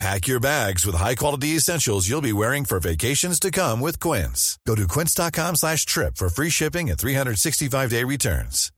[0.00, 4.58] Pack your bags with high-quality essentials you'll be wearing for vacations to come with Quince.
[4.66, 8.70] Go to quince.com slash trip for free shipping and 365-day returns.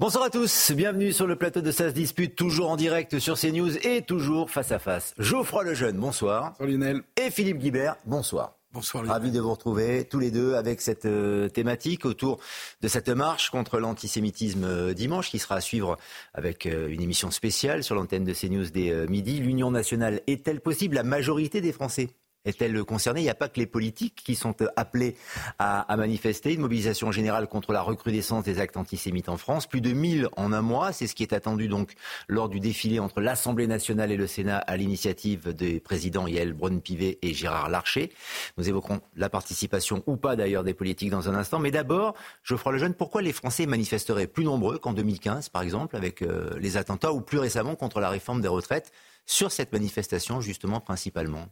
[0.00, 3.76] Bonsoir à tous, bienvenue sur le plateau de SAS Dispute, toujours en direct sur CNews
[3.86, 5.12] et toujours face à face.
[5.18, 6.52] Geoffroy Lejeune, bonsoir.
[6.52, 7.02] Bonsoir Lionel.
[7.18, 8.59] Et Philippe Guibert, bonsoir.
[8.72, 9.04] Bonsoir.
[9.04, 12.38] Ravi de vous retrouver tous les deux avec cette euh, thématique autour
[12.80, 15.96] de cette marche contre l'antisémitisme euh, dimanche qui sera à suivre
[16.34, 19.40] avec euh, une émission spéciale sur l'antenne de CNews dès midi.
[19.40, 20.94] L'union nationale est-elle possible?
[20.94, 22.10] La majorité des Français
[22.44, 23.20] est-elle concernée?
[23.20, 25.16] Il n'y a pas que les politiques qui sont appelés
[25.58, 26.54] à, manifester.
[26.54, 29.66] Une mobilisation générale contre la recrudescence des actes antisémites en France.
[29.66, 30.92] Plus de 1000 en un mois.
[30.92, 31.92] C'est ce qui est attendu donc
[32.28, 37.18] lors du défilé entre l'Assemblée nationale et le Sénat à l'initiative des présidents Yael Braun-Pivet
[37.22, 38.12] et Gérard Larcher.
[38.56, 41.58] Nous évoquerons la participation ou pas d'ailleurs des politiques dans un instant.
[41.58, 46.22] Mais d'abord, Geoffroy Lejeune, pourquoi les Français manifesteraient plus nombreux qu'en 2015, par exemple, avec
[46.22, 48.92] euh, les attentats ou plus récemment contre la réforme des retraites
[49.26, 51.46] sur cette manifestation, justement, principalement?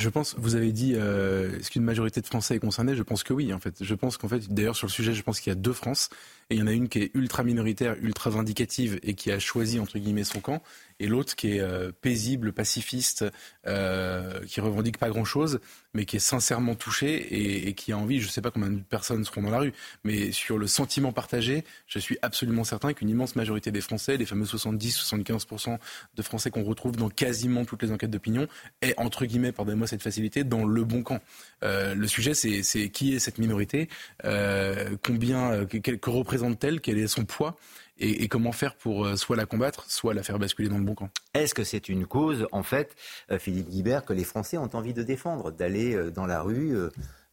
[0.00, 2.96] Je pense, vous avez dit, euh, est-ce qu'une majorité de Français est concernée?
[2.96, 3.84] Je pense que oui, en fait.
[3.84, 6.08] Je pense qu'en fait, d'ailleurs, sur le sujet, je pense qu'il y a deux France.
[6.48, 9.38] Et il y en a une qui est ultra minoritaire, ultra vindicative et qui a
[9.38, 10.62] choisi, entre guillemets, son camp
[11.00, 13.24] et l'autre qui est euh, paisible, pacifiste,
[13.66, 15.60] euh, qui revendique pas grand-chose,
[15.94, 18.80] mais qui est sincèrement touché et, qui a envie, je ne sais pas combien de
[18.80, 19.72] personnes seront dans la rue,
[20.04, 24.26] mais sur le sentiment partagé, je suis absolument certain qu'une immense majorité des Français, les
[24.26, 25.78] fameux 70-75%
[26.14, 28.46] de Français qu'on retrouve dans quasiment toutes les enquêtes d'opinion,
[28.82, 31.20] est, entre guillemets, pardonnez-moi cette facilité, dans le bon camp.
[31.64, 33.88] Euh, le sujet, c'est qui est cette minorité,
[34.24, 37.56] euh, combien, que, que représente-t-elle, quel est son poids
[38.00, 40.94] et, comment faire pour euh, soit la combattre, soit la faire basculer dans le bon
[40.94, 41.10] camp?
[41.34, 42.96] Est-ce que c'est une cause, en fait,
[43.30, 46.74] euh, Philippe Guibert, que les Français ont envie de défendre, d'aller euh, dans la rue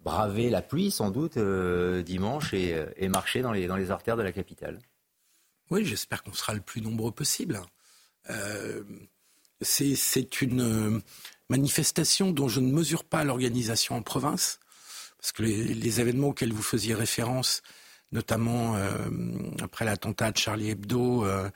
[0.01, 4.31] braver la pluie sans doute dimanche et, marcher dans les, dans les artères de la
[4.31, 4.79] capitale?
[5.69, 7.59] Oui, j'espère qu'on sera le plus nombreux possible.
[9.61, 11.01] c'est une
[11.49, 14.59] manifestation dont je ne mesure pas l'organisation en province,
[15.19, 17.61] parce que les, les, événements auxquels vous faisiez référence
[18.11, 18.89] notamment euh,
[19.61, 21.49] après l'attentat de Charlie Hebdo, euh,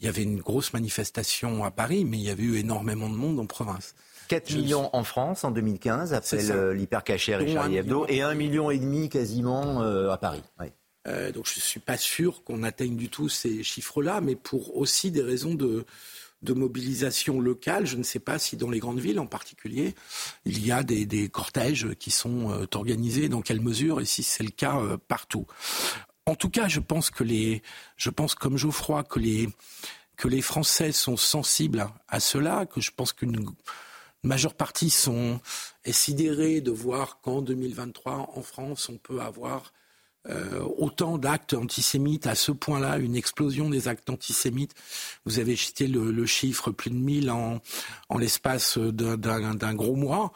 [0.00, 3.14] il y avait une grosse manifestation à Paris, mais il y avait eu énormément de
[3.14, 3.94] monde en province.
[4.28, 8.70] 4 millions en France en 2015 après euh, l'hypercachère et Charlie Hebdo, et 1,5 million
[8.70, 10.42] et demi quasiment à Paris.
[11.06, 15.12] donc je ne suis pas sûr qu'on atteigne du tout ces chiffres-là, mais pour aussi
[15.12, 15.84] des raisons de,
[16.42, 17.86] de mobilisation locale.
[17.86, 19.94] Je ne sais pas si dans les grandes villes en particulier,
[20.44, 24.44] il y a des, cortèges qui sont euh, organisés, dans quelle mesure et si c'est
[24.44, 25.46] le cas euh, partout.
[26.26, 27.62] En tout cas, je pense que les,
[27.96, 29.48] je pense comme Geoffroy que les,
[30.16, 33.46] que les Français sont sensibles à cela, que je pense qu'une
[34.22, 35.40] majeure partie sont
[35.84, 39.72] sidérés de voir qu'en 2023, en France, on peut avoir
[40.28, 44.74] euh, autant d'actes antisémites à ce point-là, une explosion des actes antisémites.
[45.24, 47.60] Vous avez cité le, chiffre plus de 1000 en,
[48.08, 50.32] en l'espace d'un gros mois.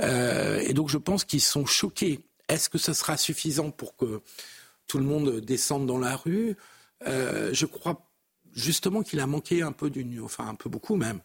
[0.00, 2.20] Euh, et donc je pense qu'ils sont choqués.
[2.48, 4.22] Est-ce que ce sera suffisant pour que
[4.86, 6.56] tout le monde descende dans la rue?
[7.06, 8.10] Euh, Je crois
[8.54, 11.20] justement qu'il a manqué un peu d'une, enfin un peu beaucoup même,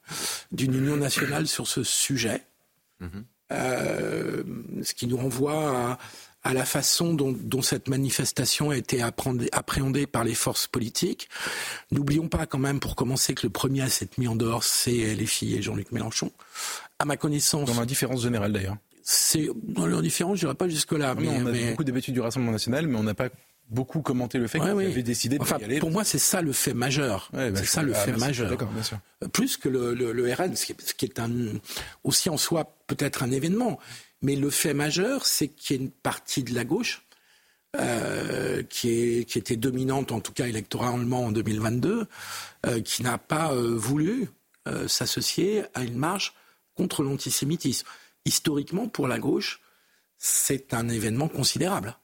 [0.51, 2.44] d'une union nationale sur ce sujet.
[3.01, 4.84] Mm-hmm.
[4.84, 5.97] ce qui nous renvoie à,
[6.44, 11.29] à la façon dont, cette manifestation a été appréhendée par les forces politiques.
[11.91, 15.16] N'oublions pas quand même, pour commencer, que le premier à s'être mis en dehors, c'est
[15.16, 16.31] les filles et Jean-Luc Mélenchon.
[16.97, 17.67] À ma connaissance...
[17.69, 18.77] Dans l'indifférence générale d'ailleurs.
[19.03, 21.16] C'est dans l'indifférence, je dirais pas jusque-là.
[21.16, 23.29] mais, on a beaucoup débattu du Rassemblement national, mais on n'a pas
[23.69, 25.79] beaucoup commenté le fait qu'il avait décidé de enfin, y aller.
[25.79, 27.29] Pour moi, c'est ça le fait majeur.
[27.33, 28.56] Bah, c'est ça le ah, fait majeur.
[28.56, 29.00] Bien sûr.
[29.31, 31.31] Plus que le, le, RN, ce qui est, un,
[32.03, 33.79] aussi en soi peut-être un événement.
[34.22, 37.06] Mais le fait majeur, c'est qu'il y a une partie de la gauche
[37.75, 42.07] euh, qui, est, qui, était dominante, en tout cas électoralement en 2022,
[42.66, 44.30] euh, qui n'a pas euh, voulu
[44.86, 46.36] s'associer à une marche
[46.75, 47.88] contre l'antisémitisme.
[48.25, 49.62] Historiquement, pour la gauche,
[50.19, 51.98] c'est un événement considérable.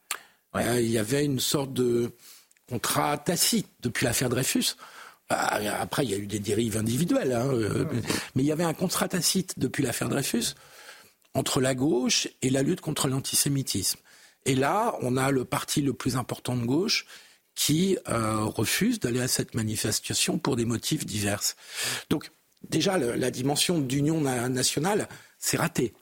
[0.55, 2.11] il y avait une sorte de
[2.67, 4.77] contrat tacite depuis l'affaire Dreyfus.
[5.29, 7.51] Après, il y a eu des dérives individuelles, hein,
[8.33, 10.55] mais il y avait un contrat tacite depuis l'affaire Dreyfus
[11.35, 13.99] entre la gauche et la lutte contre l'antisémitisme.
[14.45, 17.05] Et là, on a le parti le plus important de gauche
[17.53, 21.41] qui euh, refuse d'aller à cette manifestation pour des motifs divers.
[22.09, 22.31] Donc,
[22.69, 25.07] déjà, la dimension d'union nationale,
[25.39, 25.93] c'est raté.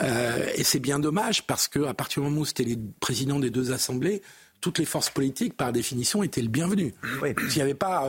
[0.00, 3.50] et c'est bien dommage parce que à partir du moment où c'était les présidents des
[3.50, 4.22] deux assemblées,
[4.60, 6.94] toutes les forces politiques, par définition, étaient le bienvenu.
[7.22, 7.34] Oui.
[7.38, 8.08] Il n'y avait pas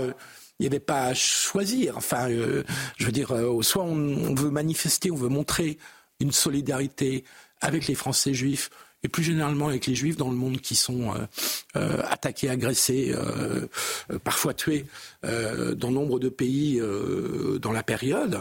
[0.59, 1.97] il n'y avait pas à choisir.
[1.97, 3.31] Enfin, je veux dire,
[3.61, 5.77] soit on, veut manifester, on veut montrer
[6.19, 7.23] une solidarité
[7.61, 8.69] avec les Français juifs
[9.03, 11.19] et plus généralement avec les Juifs dans le monde qui sont euh,
[11.75, 13.67] euh, attaqués, agressés, euh,
[14.23, 14.85] parfois tués
[15.23, 16.81] dans nombre de pays
[17.61, 18.39] dans la période,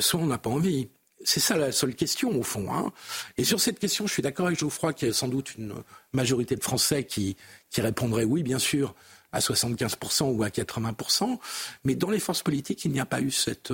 [0.00, 0.88] soit on n'a pas envie.
[1.24, 2.72] C'est ça la seule question au fond.
[2.72, 2.92] Hein.
[3.36, 5.74] Et sur cette question, je suis d'accord avec Geoffroy qu'il y a sans doute une
[6.12, 7.36] majorité de Français qui,
[7.70, 8.94] qui répondrait oui, bien sûr,
[9.32, 11.38] à 75% ou à 80%.
[11.84, 13.72] Mais dans les forces politiques, il n'y a pas eu cette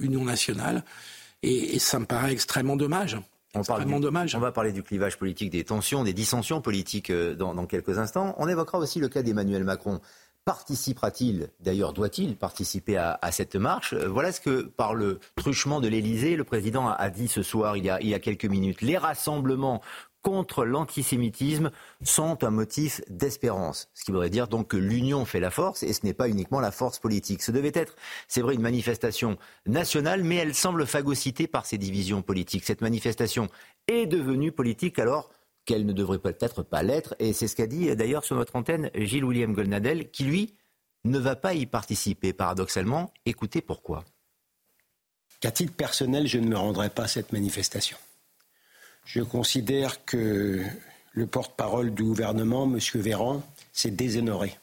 [0.00, 0.84] union nationale.
[1.42, 3.18] Et, et ça me paraît extrêmement dommage.
[3.54, 4.34] On, dommage.
[4.34, 8.34] on va parler du clivage politique, des tensions, des dissensions politiques euh, dans, quelques instants.
[8.38, 10.00] On évoquera aussi le cas d'Emmanuel Macron.
[10.44, 13.94] Participera-t-il, d'ailleurs doit-il participer à, cette marche?
[13.94, 17.76] Euh, Voilà ce que, par le truchement de l'Elysée, le président a, dit ce soir,
[17.76, 18.82] il il y a quelques minutes.
[18.82, 19.82] Les rassemblements
[20.28, 21.70] contre l'antisémitisme
[22.04, 23.88] sont un motif d'espérance.
[23.94, 26.60] Ce qui voudrait dire donc que l'union fait la force et ce n'est pas uniquement
[26.60, 27.42] la force politique.
[27.42, 27.96] Ce devait être,
[28.26, 32.66] c'est vrai, une manifestation nationale, mais elle semble phagocytée par ces divisions politiques.
[32.66, 33.48] Cette manifestation
[33.86, 35.30] est devenue politique alors
[35.64, 37.14] qu'elle ne devrait peut-être pas l'être.
[37.20, 40.56] Et c'est ce qu'a dit d'ailleurs sur notre antenne Gilles William Golnadel, qui lui
[41.04, 43.14] ne va pas y participer, paradoxalement.
[43.24, 44.04] Écoutez pourquoi.
[45.40, 47.96] Qu'à titre personnel, je ne me rendrai pas à cette manifestation.
[49.08, 50.62] Je considère que
[51.12, 52.78] le porte-parole du gouvernement, M.
[53.00, 54.58] Véran, s'est déshonoré.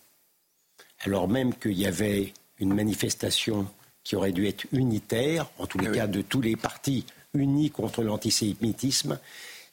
[1.00, 3.68] Alors même qu'il y avait une manifestation
[4.04, 7.72] qui aurait dû être unitaire, en tous les eh cas de tous les partis unis
[7.72, 9.20] contre l'antisémitisme,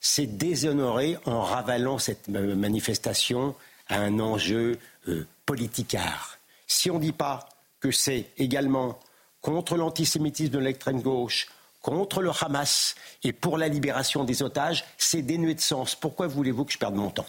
[0.01, 3.53] s'est déshonoré en ravalant cette manifestation
[3.89, 6.39] à un enjeu euh, politicard.
[6.65, 7.47] Si on ne dit pas
[7.79, 8.99] que c'est également
[9.39, 11.47] contre l'antisémitisme de l'extrême gauche,
[11.83, 15.95] contre le Hamas et pour la libération des otages, c'est dénué de sens.
[15.95, 17.27] Pourquoi voulez-vous que je perde mon temps?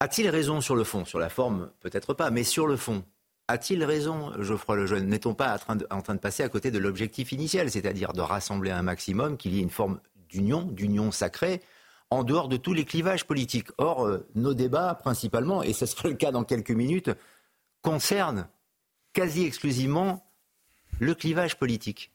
[0.00, 1.04] A-t-il raison sur le fond?
[1.04, 3.04] Sur la forme, peut-être pas, mais sur le fond.
[3.48, 5.08] A-t-il raison, Geoffroy Lejeune?
[5.08, 5.58] N'est-on pas en
[6.00, 9.58] train, de, passer à côté de l'objectif initial, c'est-à-dire de rassembler un maximum, qu'il y
[9.58, 11.62] ait une forme d'union, d'union sacrée,
[12.10, 13.68] en dehors de tous les clivages politiques?
[13.78, 17.10] Or, euh, nos débats, principalement, et ce sera le cas dans quelques minutes,
[17.82, 18.48] concernent
[19.12, 20.24] quasi exclusivement
[21.00, 22.12] le clivage politique.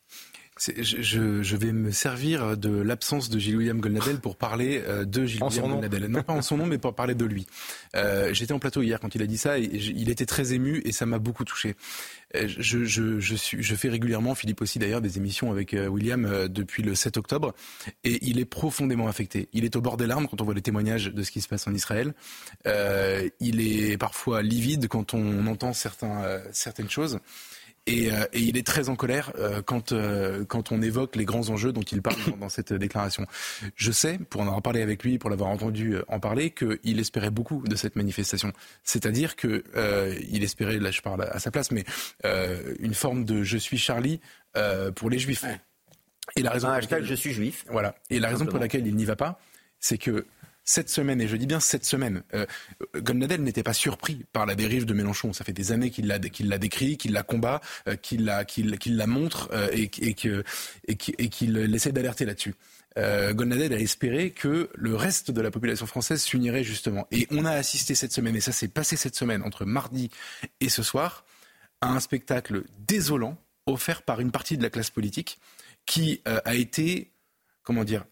[0.58, 5.72] Je, je, vais me servir de l'absence de Gilles-William Golnadel pour parler euh, de Gilles-William
[5.72, 6.06] Golnadel.
[6.08, 7.48] Non pas en son nom, mais pour parler de lui.
[7.96, 10.82] Euh, J'étais en plateau hier quand il a dit ça et il était très ému
[10.84, 11.76] et ça m'a beaucoup touché.
[12.36, 15.88] Euh, je, je, je, suis, je fais régulièrement, Philippe aussi d'ailleurs, des émissions avec euh,
[15.88, 17.54] William depuis le 7 octobre
[18.04, 19.50] et il est profondément affecté.
[19.54, 21.48] Il est au bord des larmes quand on voit les témoignages de ce qui se
[21.48, 22.14] passe en Israël.
[22.68, 27.20] Euh, il est parfois livide quand on entend certains, certaines choses.
[27.88, 31.26] Et, euh, et, il est très en colère euh, quand, euh, quand on évoque les
[31.26, 33.26] grands enjeux dont il parle dans, cette déclaration.
[33.76, 37.32] Je sais, pour en avoir parlé avec lui, pour l'avoir entendu en parler, qu'il espérait
[37.32, 38.54] beaucoup de cette manifestation.
[38.84, 39.64] C'est-à-dire que
[40.30, 41.86] il espérait, là je parle à sa place, mais
[42.80, 44.20] une forme de je suis Charlie
[44.96, 45.46] pour les juifs.
[46.36, 47.66] Et la raison Un hashtag je suis juif.
[47.70, 47.96] Voilà.
[48.10, 49.40] Et la raison pour laquelle il n'y va pas,
[49.80, 50.26] c'est que
[50.72, 52.46] cette semaine, et je dis bien cette semaine, euh,
[53.40, 55.34] n'était pas surpris par la dérive de Mélenchon.
[55.34, 56.18] Ça fait des années qu'il l'a
[56.58, 62.56] décrit, qu'il la combat, euh, qu'il la montre euh, et, qu'il essaie d'alerter là-dessus.
[62.98, 67.06] Euh, a espéré que le reste de la population française s'unirait justement.
[67.12, 70.10] Et on a assisté cette semaine, et ça s'est passé cette semaine entre mardi
[70.62, 71.26] et ce soir,
[71.82, 75.40] à un spectacle désolant offert par une partie de la classe politique
[75.86, 77.12] qui euh, a été,
[77.64, 78.06] comment dire,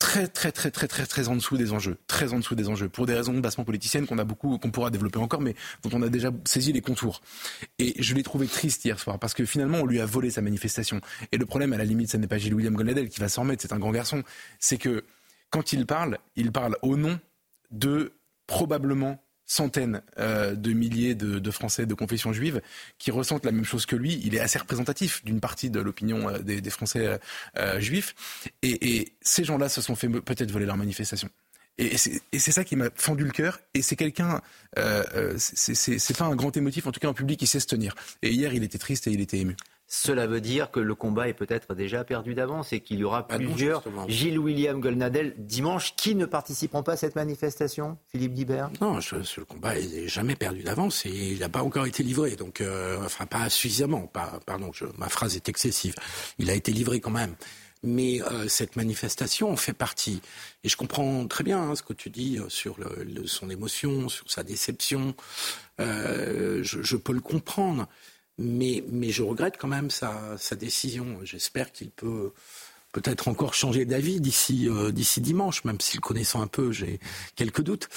[0.00, 2.88] très très très très très très en dessous des enjeux, très en dessous des enjeux,
[2.88, 5.54] pour des raisons bassement politiciennes qu'on a beaucoup, qu'on pourra développer encore, mais
[5.84, 7.20] dont on a déjà saisi les contours.
[7.78, 10.40] Et je l'ai trouvé triste hier soir parce que finalement on lui a volé sa
[10.40, 11.00] manifestation.
[11.30, 13.42] Et le problème, à la limite, ce n'est pas Gilles William Gonadel qui va s'en
[13.42, 14.24] remettre, c'est un grand garçon.
[14.58, 15.04] C'est que
[15.50, 17.20] quand il parle, il parle au nom
[17.70, 18.14] de
[18.46, 22.62] probablement centaines euh, de milliers de, Français de confession juive
[22.98, 24.20] qui ressentent la même chose que lui.
[24.22, 27.18] Il est assez représentatif d'une partie de l'opinion euh, des, Français
[27.58, 28.14] euh, juifs.
[28.62, 31.28] Et, ces gens-là se sont fait peut-être voler leur manifestation.
[31.78, 33.58] Et c'est ça qui m'a fendu le cœur.
[33.74, 34.42] Et c'est quelqu'un,
[35.38, 37.94] c'est pas un grand émotif, en tout cas un public qui sait se tenir.
[38.22, 39.56] Et hier, il était triste et il était ému.
[39.92, 43.26] Cela veut dire que le combat est peut-être déjà perdu d'avance et qu'il y aura
[43.28, 48.70] ah plusieurs Gilles William Golnadel dimanche qui ne participeront pas à cette manifestation, Philippe Guibert?
[48.80, 52.60] Non, le combat est jamais perdu d'avance et il n'a pas encore été livré, donc
[52.60, 54.08] euh, enfin pas suffisamment.
[54.46, 55.96] pardon, ma phrase est excessive.
[56.38, 57.34] Il a été livré quand même.
[57.82, 60.22] Mais euh, cette manifestation en fait partie.
[60.62, 62.76] Et je comprends très bien hein, ce que tu dis euh, sur
[63.24, 65.16] son émotion, sur sa déception.
[65.80, 67.88] je, je, peux le comprendre.
[68.40, 71.18] Mais, je regrette quand même sa, décision.
[71.22, 72.32] J'espère qu'il peut
[72.92, 76.98] peut-être encore changer d'avis d'ici euh, dimanche, même si le connaissant un peu, j'ai
[77.36, 77.88] quelques doutes.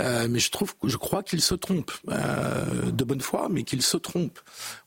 [0.00, 3.82] Euh, mais je trouve, je crois qu'il se trompe euh, de bonne foi, mais qu'il
[3.82, 4.38] se trompe.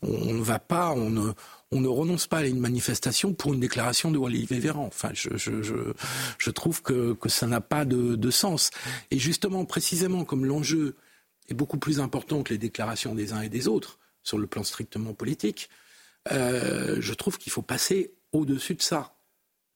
[0.02, 1.32] On ne va pas, on ne
[1.72, 4.84] on ne renonce pas à une manifestation pour une déclaration de Olivier Véran.
[4.86, 8.70] Enfin, je, trouve que, ça n'a pas de, sens.
[9.10, 10.96] Et justement, précisément, comme l'enjeu
[11.48, 14.62] est beaucoup plus important que les déclarations des uns et des autres sur le plan
[14.64, 15.68] strictement politique,
[16.30, 19.14] euh, je trouve qu'il faut passer au-dessus de ça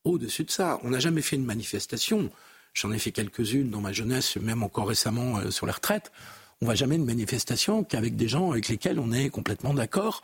[0.07, 0.79] au-dessus de ça.
[0.83, 2.31] On n'a jamais fait une manifestation.
[2.75, 6.13] J'en ai fait quelques-unes dans ma jeunesse, même encore récemment euh, sur la retraite.
[6.63, 10.23] On va jamais une manifestation qu'avec des gens avec lesquels on est complètement d'accord,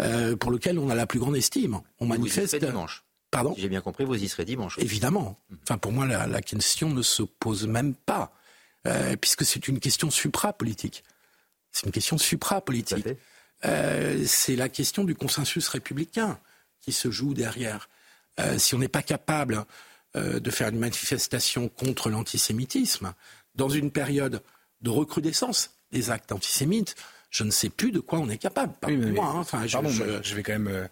[0.00, 1.80] euh, pour lesquels on a la plus grande estime.
[2.00, 3.04] On manifeste dimanche.
[3.30, 3.54] Pardon?
[3.56, 4.76] J'ai bien compris, vous y serez dimanche.
[4.78, 5.38] Évidemment.
[5.62, 8.32] Enfin, pour moi, la, la question ne se pose même pas,
[9.20, 11.04] puisque c'est une question supra-politique.
[11.70, 13.06] C'est une question supra-politique.
[13.64, 16.38] Euh, c'est la question du consensus républicain
[16.80, 17.88] qui se joue derrière.
[18.38, 19.64] Euh, si on n'est pas capable
[20.16, 23.12] euh, de faire une manifestation contre l'antisémitisme
[23.54, 24.42] dans une période
[24.80, 26.94] de recrudescence des actes antisémites,
[27.30, 28.72] je ne sais plus de quoi on est capable.
[28.86, 29.38] Oui, moi, hein.
[29.38, 29.78] enfin, je,
[30.22, 30.88] je, vais quand même.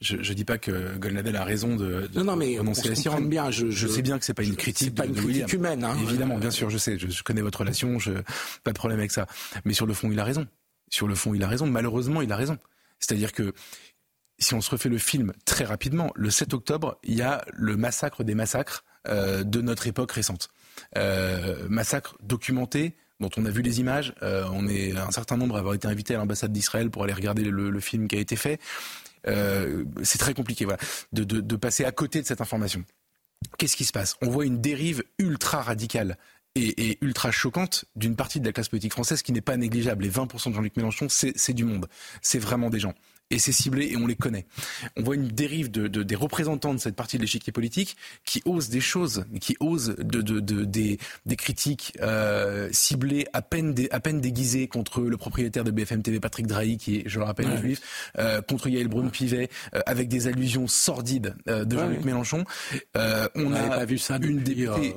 [0.00, 3.20] Je ne dis pas que Golnadel a raison de, de non, non, mais à la
[3.20, 3.50] bien.
[3.50, 4.94] Je, je, sais bien que c'est pas une critique.
[4.94, 5.84] pas une critique humaine.
[5.84, 6.98] Hein, Évidemment, bien sûr, je sais.
[6.98, 7.98] Je, connais votre relation.
[7.98, 8.12] Je,
[8.62, 9.26] pas de problème avec ça.
[9.64, 10.46] Mais sur le fond, il a raison.
[10.90, 11.66] Sur le fond, il a raison.
[11.66, 12.58] Malheureusement, il a raison.
[12.98, 13.54] C'est-à-dire que
[14.38, 17.76] si on se refait le film très rapidement, le 7 octobre, il y a le
[17.76, 20.48] massacre des massacres euh, de notre époque récente.
[20.96, 24.14] Euh, massacre documenté, dont on a vu les images.
[24.22, 27.12] Euh, on est un certain nombre à avoir été invités à l'ambassade d'Israël pour aller
[27.12, 28.60] regarder le, film qui a été fait.
[29.24, 30.66] C'est très compliqué,
[31.12, 32.84] de passer à côté de cette information.
[33.58, 34.16] Qu'est-ce qui se passe?
[34.22, 36.16] On voit une dérive ultra radicale
[36.56, 40.02] et, et, ultra choquante d'une partie de la classe politique française qui n'est pas négligeable.
[40.02, 41.88] Les 20% de Jean-Luc Mélenchon, c'est du monde.
[42.22, 42.94] C'est vraiment des gens
[43.30, 44.46] et c'est ciblé et on les connaît.
[44.96, 48.42] On voit une dérive de, de, des représentants de cette partie de l'échiquier politique qui
[48.44, 53.88] osent des choses, qui osent de, de des, des, critiques euh, ciblées à peine, dé,
[53.92, 57.24] à peine déguisées contre le propriétaire de BFM TV, Patrick Drahi, qui est, je le
[57.24, 57.58] rappelle, ouais.
[57.58, 62.06] juif, euh, contre Yael Braun-Pivet, euh, avec des allusions sordides euh, de Jean-Luc ouais.
[62.06, 62.44] Mélenchon.
[62.96, 64.94] Euh, on n'a pas vu ça une députée.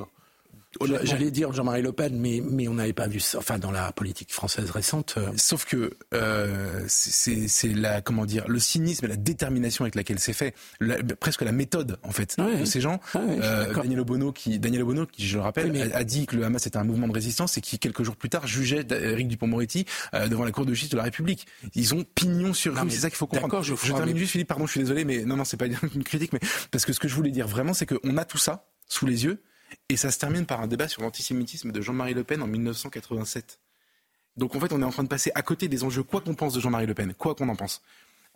[1.04, 3.92] J'allais dire Jean-Marie Le Pen, mais, mais on n'avait pas vu ça, enfin dans la
[3.92, 5.18] politique française récente.
[5.38, 10.34] Sauf que euh, c'est la comment dire le cynisme et la détermination avec laquelle c'est
[10.34, 13.00] fait, la, presque la méthode en fait ouais, de ces gens.
[13.16, 15.94] Ouais, euh, Daniel Obono qui Daniel Obono qui je le rappelle oui, mais...
[15.94, 18.16] a, a, dit que le Hamas était un mouvement de résistance et qui quelques jours
[18.16, 21.48] plus tard jugeait Eric Dupond-Moretti euh, devant la cour de justice de la République.
[21.76, 23.62] Ils ont pignon sur rue, c'est ça qu'il faut comprendre.
[23.62, 24.20] Je, je termine mais...
[24.20, 26.40] juste Philippe, pardon, je suis désolé, mais non non c'est pas une critique, mais
[26.72, 29.26] parce que ce que je voulais dire vraiment c'est qu'on a tout ça sous les
[29.26, 29.42] yeux
[29.90, 33.60] et ça se termine par un débat sur l'antisémitisme de Jean-Marie Le Pen en 1987.
[34.38, 36.36] Donc en fait, on est en train de passer à côté des enjeux, quoi qu'on
[36.36, 37.82] pense de Jean-Marie Le Pen, quoi qu'on en pense.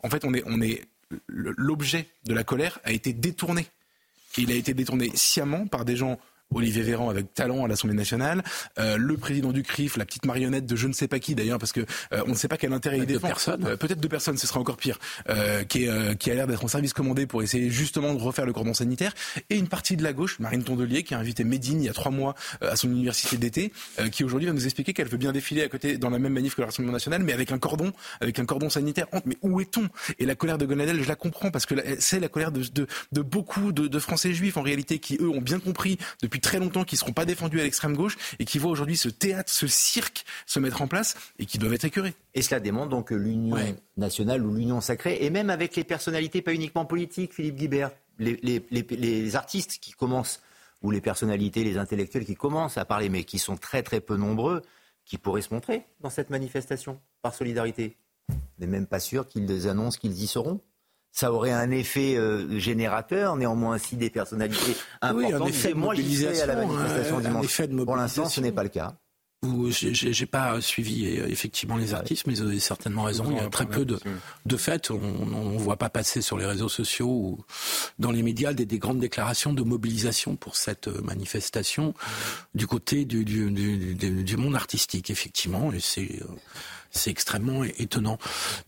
[0.02, 0.84] En fait, on est, on est,
[1.26, 3.66] l'objet de la colère a été détourné.
[4.36, 6.18] Il a été détourné sciemment par des gens
[6.54, 8.42] Olivier Véran avec talent à l'Assemblée nationale,
[8.78, 11.58] euh, le président du CRIF, la petite marionnette de je ne sais pas qui d'ailleurs,
[11.58, 11.80] parce que
[12.12, 13.28] euh, on ne sait pas quel intérêt il défend.
[13.28, 13.64] Personne.
[13.66, 16.64] Euh, Peut-être deux personnes, ce sera encore pire, euh, qui, est, qui a l'air d'être
[16.64, 19.14] en service commandé pour essayer justement de refaire le cordon sanitaire,
[19.50, 21.92] et une partie de la gauche, Marine Tondelier, qui a invité Médine il y a
[21.92, 23.72] trois mois à son université d'été,
[24.10, 26.54] qui aujourd'hui va nous expliquer qu'elle veut bien défiler à côté dans la même manif
[26.54, 29.06] que le Rassemblement national, mais avec un cordon, avec un cordon sanitaire.
[29.24, 29.88] Mais où est-on?
[30.18, 32.86] Et la colère de Gonadel, je la comprends parce que c'est la colère de, de,
[33.12, 36.58] de beaucoup de, de Français juifs en réalité qui eux ont bien compris depuis très
[36.58, 39.66] longtemps qu'ils seront pas défendus à l'extrême gauche et qui voient aujourd'hui ce théâtre, ce
[39.66, 42.14] cirque se mettre en place et qui doivent être écœurés.
[42.34, 43.74] Et cela démontre donc que l'union ouais.
[43.96, 48.38] nationale ou l'union sacrée, et même avec les personnalités pas uniquement politiques, Philippe Guibert, les,
[48.42, 50.42] les, les, les artistes qui commencent,
[50.82, 54.16] ou les personnalités, les intellectuels qui commencent à parler, mais qui sont très très peu
[54.16, 54.62] nombreux,
[55.04, 57.96] qui pourraient se montrer dans cette manifestation par solidarité.
[58.30, 60.60] On n'est même pas sûr qu'ils annoncent qu'ils y seront
[61.18, 65.32] ça aurait un effet euh, générateur, néanmoins si des personnalités importantes.
[65.32, 67.42] Oui, un effet de moi, mobilisation, à la manifestation un, dimanche.
[67.42, 68.94] Un effet de Pour l'instant, ce n'est pas le cas.
[69.70, 73.24] J'ai pas suivi effectivement les artistes, mais vous avez certainement raison.
[73.30, 73.98] Il y a très peu de,
[74.46, 74.90] de faits.
[74.90, 77.44] On ne voit pas passer sur les réseaux sociaux ou
[77.98, 81.94] dans les médias des, des grandes déclarations de mobilisation pour cette manifestation
[82.54, 85.72] du côté du, du, du, du monde artistique, effectivement.
[85.72, 86.20] Et c'est
[86.90, 88.18] c'est extrêmement étonnant.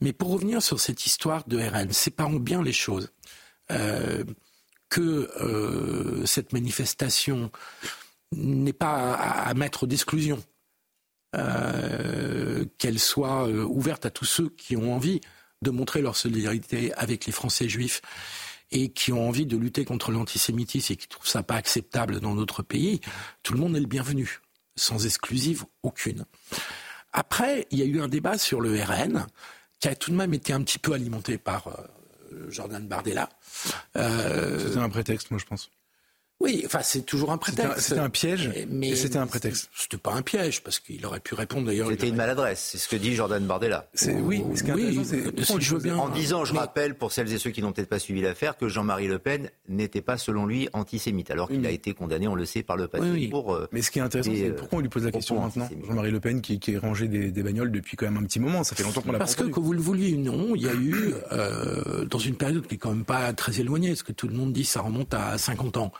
[0.00, 3.10] Mais pour revenir sur cette histoire de RN, séparons bien les choses.
[3.70, 4.24] Euh,
[4.88, 7.52] que euh, cette manifestation
[8.32, 10.42] n'est pas à, mettre d'exclusion,
[11.36, 15.20] euh, qu'elle soit ouverte à tous ceux qui ont envie
[15.62, 18.02] de montrer leur solidarité avec les Français juifs
[18.72, 22.34] et qui ont envie de lutter contre l'antisémitisme et qui trouvent ça pas acceptable dans
[22.34, 23.00] notre pays,
[23.44, 24.40] tout le monde est le bienvenu,
[24.74, 26.24] sans exclusive aucune.
[27.12, 29.26] Après, il y a eu un débat sur le RN
[29.78, 33.28] qui a tout de même été un petit peu alimenté par euh, Jordan Bardella.
[33.94, 35.70] C'était un prétexte, moi je pense.
[36.40, 37.80] Oui, enfin c'est toujours un prétexte.
[37.80, 39.68] C'était un, piège, mais c'était un prétexte.
[39.76, 41.88] C'était pas un piège parce qu'il aurait pu répondre d'ailleurs.
[41.90, 43.88] C'était une maladresse, c'est ce que dit Jordan Bardella.
[44.22, 45.96] Oui, ce qui est oui, c'est je veux bien.
[45.96, 48.68] En disant, je rappelle pour celles et ceux qui n'ont peut-être pas suivi l'affaire, que
[48.68, 52.46] Jean-Marie Le Pen n'était pas selon lui antisémite, alors qu'il a été condamné, on le
[52.46, 53.54] sait, par le passé pour.
[53.54, 56.10] Euh, mais ce qui est intéressant, c'est pourquoi on lui pose la question maintenant, Jean-Marie
[56.10, 58.64] Le Pen qui, qui est rangé des, des, bagnoles depuis quand même un petit moment.
[58.64, 59.18] Ça fait longtemps qu'on l'a.
[59.18, 62.36] Parce que que vous le vouliez ou non, il y a eu euh, dans une
[62.36, 64.80] période qui est quand même pas très éloignée, parce que tout le monde dit ça
[64.80, 65.92] remonte à 50 ans.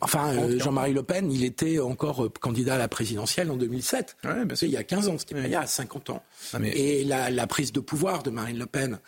[0.00, 0.48] Enfin.
[0.58, 4.16] Jean-Marie Le Pen, il était encore euh, candidat à la présidentielle en 2007.
[4.62, 6.22] il y a 15 ans, c'était il y a 50 ans.
[6.52, 8.98] Ah, Et la, prise de pouvoir de Marine Le Pen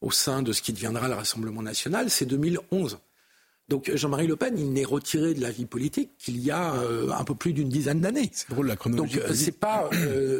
[0.00, 2.98] au sein de ce qui deviendra le Rassemblement national, c'est 2011.
[3.68, 7.10] Donc Jean-Marie Le Pen, il n'est retiré de la vie politique qu'il y a euh,
[7.10, 8.28] un peu plus d'une dizaine d'années.
[8.32, 9.18] C'est drôle la chronologie.
[9.18, 9.88] Donc c'est pas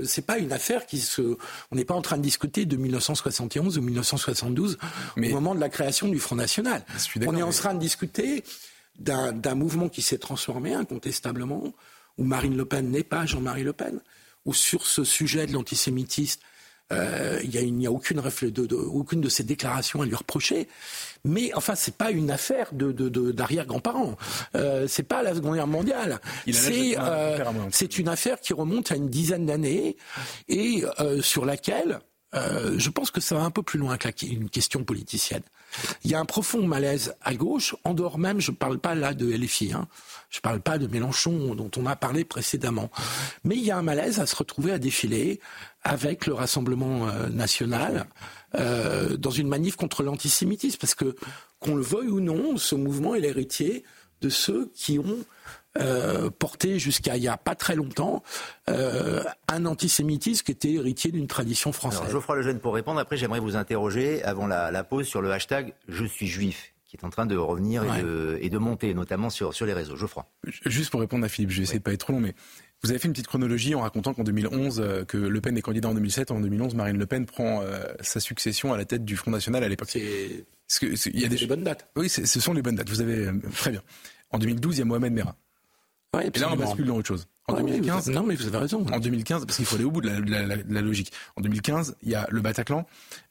[0.04, 1.36] c'est pas une affaire qui se
[1.70, 4.76] on n'est pas en train de discuter de 1971 ou 1972
[5.16, 6.84] au moment de la création du Front national.
[7.26, 8.42] On est en train de discuter
[8.98, 11.72] d'un mouvement qui s'est transformé incontestablement,
[12.18, 14.00] où Marine Le Pen n'est pas Jean-Marie Le Pen,
[14.44, 16.40] où sur ce sujet de l'antisémitisme,
[16.92, 20.68] euh, il n'y a, aucune, de, aucune de ces déclarations à lui reprocher.
[21.24, 22.92] Mais enfin, c'est pas une affaire de,
[23.30, 24.16] d'arrière-grands-parents.
[24.56, 26.20] Euh, c'est pas la Seconde Guerre mondiale.
[26.50, 29.96] C'est, euh, c'est une affaire qui remonte à une dizaine d'années
[30.48, 32.00] et euh, sur laquelle
[32.34, 35.42] euh, je pense que ça va un peu plus loin qu'une question politicienne.
[36.04, 38.94] Il y a un profond malaise à gauche, en dehors même, je ne parle pas
[38.94, 39.88] là de LFI, hein,
[40.30, 42.90] je ne parle pas de Mélenchon dont on a parlé précédemment,
[43.44, 45.40] mais il y a un malaise à se retrouver à défiler
[45.82, 48.06] avec le Rassemblement euh, national
[48.54, 51.16] euh, dans une manif contre l'antisémitisme, parce que
[51.60, 53.84] qu'on le veuille ou non, ce mouvement est l'héritier
[54.20, 55.24] de ceux qui ont
[55.78, 58.22] euh, porté jusqu'à il y a pas très longtemps
[58.68, 62.00] euh, un antisémitisme qui était héritier d'une tradition française.
[62.00, 63.00] Alors, Geoffroy Lejeune pour répondre.
[63.00, 67.06] Après, j'aimerais vous interroger avant la, pause sur le hashtag Je suis juif qui est
[67.06, 69.96] en train de revenir et, de, monter, notamment sur, sur les réseaux.
[69.96, 70.26] Geoffroy.
[70.66, 72.34] Juste pour répondre à Philippe, je vais essayer de pas être trop long, mais
[72.82, 75.62] vous avez fait une petite chronologie en racontant qu'en 2011, euh, que Le Pen est
[75.62, 77.62] candidat en 2007, en 2011, Marine Le Pen prend
[78.02, 79.88] sa succession à la tête du Front National à l'époque.
[79.88, 80.44] C'est
[80.78, 81.88] il y a des bonnes dates.
[81.96, 82.90] Oui, ce sont les bonnes dates.
[82.90, 83.82] Vous avez très bien.
[84.30, 85.36] En 2012, il y a Mohamed Merah.
[86.14, 87.26] Ouais, et là, on bascule dans autre chose.
[87.48, 88.86] En 2015, non mais vous avez raison.
[88.92, 91.12] En 2015, parce qu'il faut aller au bout de la, logique.
[91.36, 92.86] En 2015, il y a le Bataclan,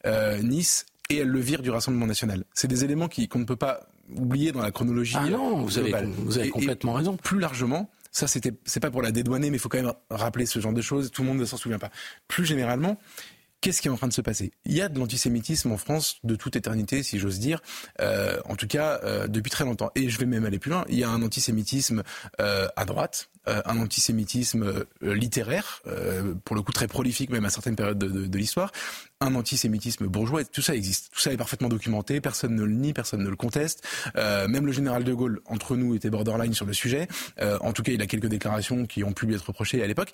[0.06, 2.44] euh, Nice, et elle le vire du Rassemblement national.
[2.54, 5.16] C'est des éléments qu'on ne peut pas oublier dans la chronologie.
[5.18, 7.18] Ah non, vous avez, vous avez complètement raison.
[7.18, 10.46] Plus largement, ça c'était, c'est pas pour la dédouaner, mais il faut quand même rappeler
[10.46, 11.12] ce genre de choses.
[11.12, 11.92] Tout le monde ne s'en souvient pas.
[12.28, 12.98] Plus généralement,
[13.62, 14.52] Qu'est-ce qui est en train de se passer?
[14.66, 17.62] Il y a de l'antisémitisme en France de toute éternité, si j'ose dire,
[18.02, 19.92] euh, en tout cas euh, depuis très longtemps.
[19.94, 20.84] Et je vais même aller plus loin.
[20.90, 22.02] Il y a un antisémitisme
[22.40, 25.82] euh, à droite, un antisémitisme euh, littéraire,
[26.46, 28.72] pour le coup très prolifique même à certaines périodes de, de, de l'histoire,
[29.20, 30.44] un antisémitisme bourgeois.
[30.44, 31.12] Tout ça existe.
[31.14, 32.22] Tout ça est parfaitement documenté.
[32.22, 33.88] Personne ne le nie, personne ne le conteste.
[34.16, 37.08] même le général de Gaulle, entre nous, était borderline sur le sujet.
[37.40, 40.12] en tout cas, il a quelques déclarations qui ont pu lui être reprochées à l'époque.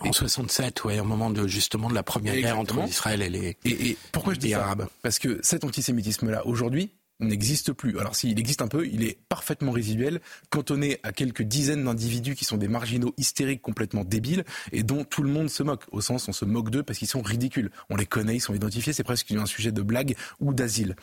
[0.00, 3.56] En 67, ouais, au moment de justement de la première guerre entre Israël et les,
[3.64, 4.88] et, pourquoi je dis Arabes.
[5.02, 6.90] Parce que cet antisémitisme-là, aujourd'hui,
[7.22, 7.98] n'existe plus.
[7.98, 12.44] Alors s'il existe un peu, il est parfaitement résiduel, cantonné à quelques dizaines d'individus qui
[12.44, 15.84] sont des marginaux hystériques complètement débiles et dont tout le monde se moque.
[15.92, 17.70] Au sens, on se moque d'eux parce qu'ils sont ridicules.
[17.90, 20.96] On les connaît, ils sont identifiés, c'est presque un sujet de blague ou d'asile.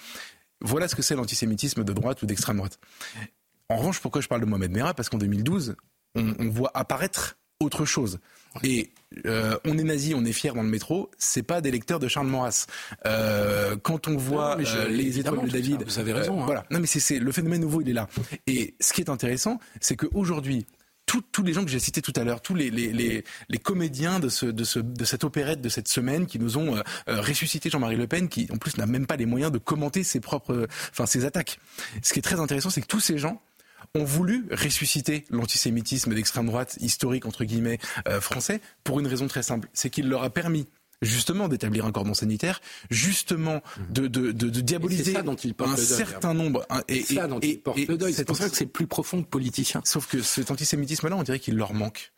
[0.61, 2.79] Voilà ce que c'est l'antisémitisme de droite ou d'extrême droite.
[3.69, 4.93] En revanche, pourquoi je parle de Mohamed Merah?
[4.93, 5.75] Parce qu'en 2012,
[6.15, 8.19] on, on voit apparaître autre chose.
[8.63, 8.91] Et
[9.25, 12.07] euh, on est nazi, on est fier dans le métro, c'est pas des lecteurs de
[12.07, 12.67] Charles Maurras.
[13.05, 16.41] Euh, quand on voit euh, les étoiles de David, vous avez raison.
[16.41, 16.45] Hein.
[16.45, 16.65] Voilà.
[16.69, 18.07] Non, mais c'est le phénomène nouveau, il est là.
[18.47, 20.65] Et ce qui est intéressant, c'est qu'aujourd'hui,
[21.05, 24.19] tous les gens que j'ai cités tout à l'heure, tous les, les, les, les, comédiens
[24.19, 27.95] de, ce, de, ce, de cette opérette de cette semaine qui nous ont ressuscité Jean-Marie
[27.95, 31.07] Le Pen, qui en plus n'a même pas les moyens de commenter ses propres, enfin
[31.07, 31.59] ses attaques.
[32.03, 33.41] Ce qui est très intéressant, c'est que tous ces gens
[33.95, 39.43] ont voulu ressusciter l'antisémitisme d'extrême droite historique entre guillemets euh, français pour une raison très
[39.43, 40.67] simple, c'est qu'il leur a permis
[41.01, 45.71] justement d'établir un cordon sanitaire, justement de, de, de, de diaboliser ça dont il porte
[45.71, 46.65] un certain nombre.
[46.87, 48.13] et, ça dont il porte le deuil.
[48.13, 49.81] C'est pour ça que c'est plus profond que politicien.
[49.85, 52.11] Sauf que cet antisémitisme-là, on dirait qu'il leur manque.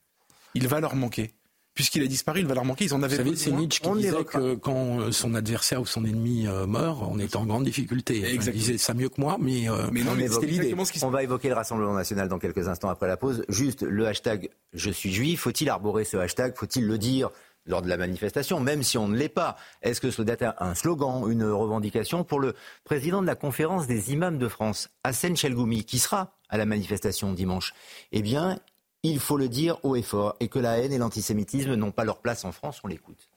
[0.55, 1.31] Il va leur manquer
[1.73, 2.85] puisqu'il a disparu, il va leur manquer.
[2.85, 6.05] Ils en avaient Vous savez, c'est Nietzsche qui disait que quand son adversaire ou son
[6.05, 8.23] ennemi euh, meurt, on est en grande difficulté.
[8.33, 10.75] Il disait ça mieux que moi, mais, euh, mais non, mais c'était l'idée.
[11.03, 13.43] On va évoquer le Rassemblement national dans quelques instants après la pause.
[13.49, 16.55] Juste le hashtag Je suis juif, faut-il arborer ce hashtag?
[16.55, 17.29] Faut-il le dire
[17.65, 19.55] lors de la manifestation, même si on ne l'est pas?
[19.81, 22.23] Est-ce que ce doit être un slogan, une revendication?
[22.23, 26.57] Pour le président de la conférence des imams de France, Hassan Chelgoumi, qui sera à
[26.57, 27.73] la manifestation dimanche
[28.11, 28.59] Eh bien,
[29.03, 32.05] il faut le dire haut et fort, et que la haine et l'antisémitisme n'ont pas
[32.05, 33.29] leur place en France, on l'écoute.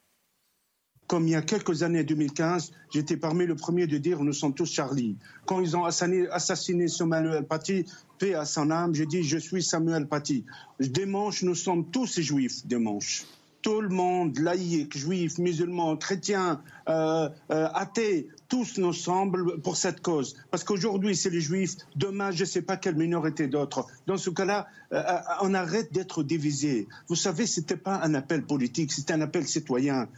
[1.06, 4.54] comme il y a quelques années, 2015, j'étais parmi les premiers de dire nous sommes
[4.54, 5.16] tous Charlie.
[5.44, 7.84] Quand ils ont assassiné, Samuel Paty,
[8.18, 10.44] paix à son âme, j'ai dit je suis Samuel Paty.
[10.80, 13.26] Dimanche, nous sommes tous juifs, dimanche.
[13.60, 20.00] Tout le monde, laïcs, juifs, musulmans, chrétiens, euh, euh, athées, tous nous semblent pour cette
[20.00, 20.36] cause.
[20.50, 23.86] Parce qu'aujourd'hui, c'est les juifs, demain, je ne sais pas quelle minorité d'autres.
[24.06, 25.02] Dans ce cas-là, euh,
[25.42, 26.88] on arrête d'être divisé.
[27.08, 30.08] Vous savez, ce n'était pas un appel politique, c'était un appel citoyen.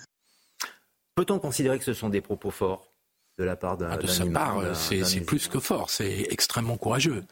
[1.15, 2.89] Peut-on considérer que ce sont des propos forts
[3.39, 7.25] de la part d'un ah, De sa part, c'est plus que fort, c'est extrêmement courageux.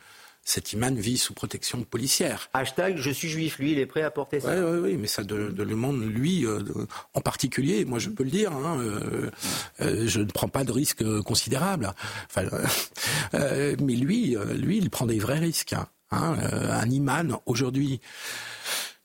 [0.44, 2.50] Cet imam vit sous protection policière.
[2.52, 4.54] Hashtag je suis juif, lui, il est prêt à porter ça.
[4.54, 6.60] Oui, oui, oui, mais ça de, le demande, lui, euh,
[7.14, 9.30] en particulier, moi je peux le dire, hein, euh,
[9.80, 11.92] euh, je ne prends pas de risques considérables.
[12.28, 12.46] Enfin,
[13.32, 15.74] mais lui, lui, il prend des vrais risques.
[16.10, 16.36] Hein,
[16.70, 18.00] un imam, aujourd'hui,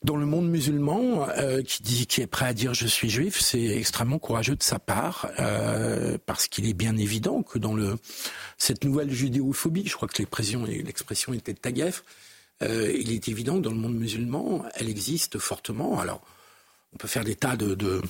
[0.03, 4.17] dans le monde musulman, euh, qui est prêt à dire je suis juif, c'est extrêmement
[4.17, 7.97] courageux de sa part, euh, parce qu'il est bien évident que dans le
[8.57, 11.59] cette nouvelle judéophobie, je crois que l'expression était de
[12.62, 15.99] euh, il est évident que dans le monde musulman, elle existe fortement.
[15.99, 16.21] Alors,
[16.93, 18.01] on peut faire des tas de,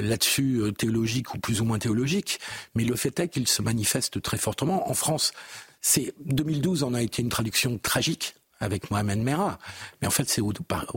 [0.00, 2.40] là-dessus théologiques ou plus ou moins théologiques,
[2.74, 4.88] mais le fait est qu'il se manifeste très fortement.
[4.90, 5.32] En France,
[5.80, 9.58] c'est 2012 en a été une traduction tragique avec Mohamed Merah.
[10.00, 10.52] Mais en fait, c'est au,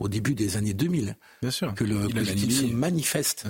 [0.07, 1.15] début des années 2000
[1.75, 3.47] que le politique se manifeste.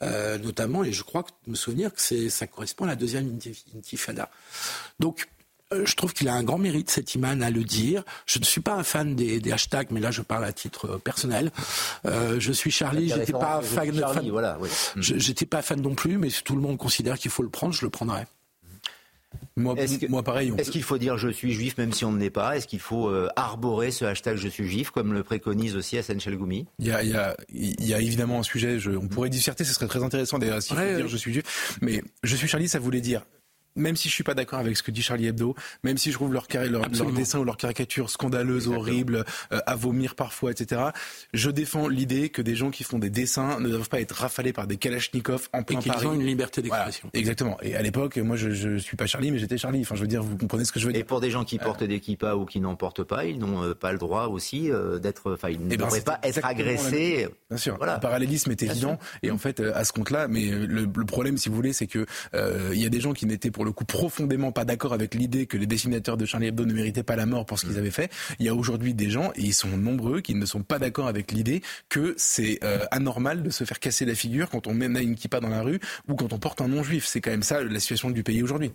[0.00, 3.36] Euh, notamment, et je crois que me souvenir que ça correspond à la deuxième
[3.76, 4.30] intifada.
[5.00, 5.28] Donc,
[5.72, 8.04] euh, je trouve qu'il a un grand mérite, cet imam, à le dire.
[8.24, 10.98] Je ne suis pas un fan des, hashtags, mais là, je parle à titre euh,
[10.98, 11.50] personnel.
[12.04, 14.56] je suis Charlie, j'étais pas fan, fan voilà,
[14.96, 17.74] j'étais pas fan non plus, mais si tout le monde considère qu'il faut le prendre,
[17.74, 18.24] je le prendrai.
[19.56, 19.74] Moi,
[20.08, 20.52] moi, pareil.
[20.56, 22.56] Est-ce qu'il faut dire je suis juif même si on ne l'est pas?
[22.56, 26.20] Est-ce qu'il faut euh, arborer ce hashtag je suis juif comme le préconise aussi Hassan
[26.20, 29.08] Chelgoumi il y, a, il, y a, il y a évidemment un sujet, je, on
[29.08, 31.78] pourrait disserter, ce serait très intéressant d'ailleurs s'il faut dire je suis juif.
[31.82, 33.22] Mais je suis Charlie, ça voulait dire
[33.78, 36.16] même si je suis pas d'accord avec ce que dit Charlie Hebdo, même si je
[36.16, 40.82] trouve leur, leur, leur dessin ou leur caricature scandaleuse, horrible, euh, à vomir parfois, etc.
[41.32, 44.52] Je défends l'idée que des gens qui font des dessins ne doivent pas être rafalés
[44.52, 47.10] par des kalachnikovs en plein Et qu'ils ont une liberté d'expression.
[47.14, 47.56] exactement.
[47.62, 49.80] Et à l'époque, moi, je, je suis pas Charlie, mais j'étais Charlie.
[49.80, 51.00] Enfin, je veux dire, vous comprenez ce que je veux dire.
[51.00, 53.62] Et pour des gens qui portent des kippas ou qui n'en portent pas, ils n'ont
[53.62, 56.44] euh, pas le droit aussi euh, d'être, enfin, ils ne eh ben, devraient pas être
[56.44, 57.28] agressés.
[57.48, 57.76] Bien sûr.
[57.76, 57.94] Voilà.
[57.94, 58.98] Le parallélisme est évident.
[59.22, 62.06] Et en fait, à ce compte-là, mais le, le, problème, si vous voulez, c'est que
[62.34, 65.46] il y a des gens qui n'étaient pour le coup profondément pas d'accord avec l'idée
[65.46, 67.78] que les dessinateurs de Charlie Hebdo ne méritaient pas la mort pour ce qu'ils mm.
[67.78, 68.10] avaient fait.
[68.38, 71.06] Il y a aujourd'hui des gens, et ils sont nombreux, qui ne sont pas d'accord
[71.06, 74.96] avec l'idée que c'est euh, anormal de se faire casser la figure quand on mène
[74.96, 77.06] une kippa dans la rue ou quand on porte un nom juif.
[77.06, 78.72] C'est quand même ça la situation du pays aujourd'hui.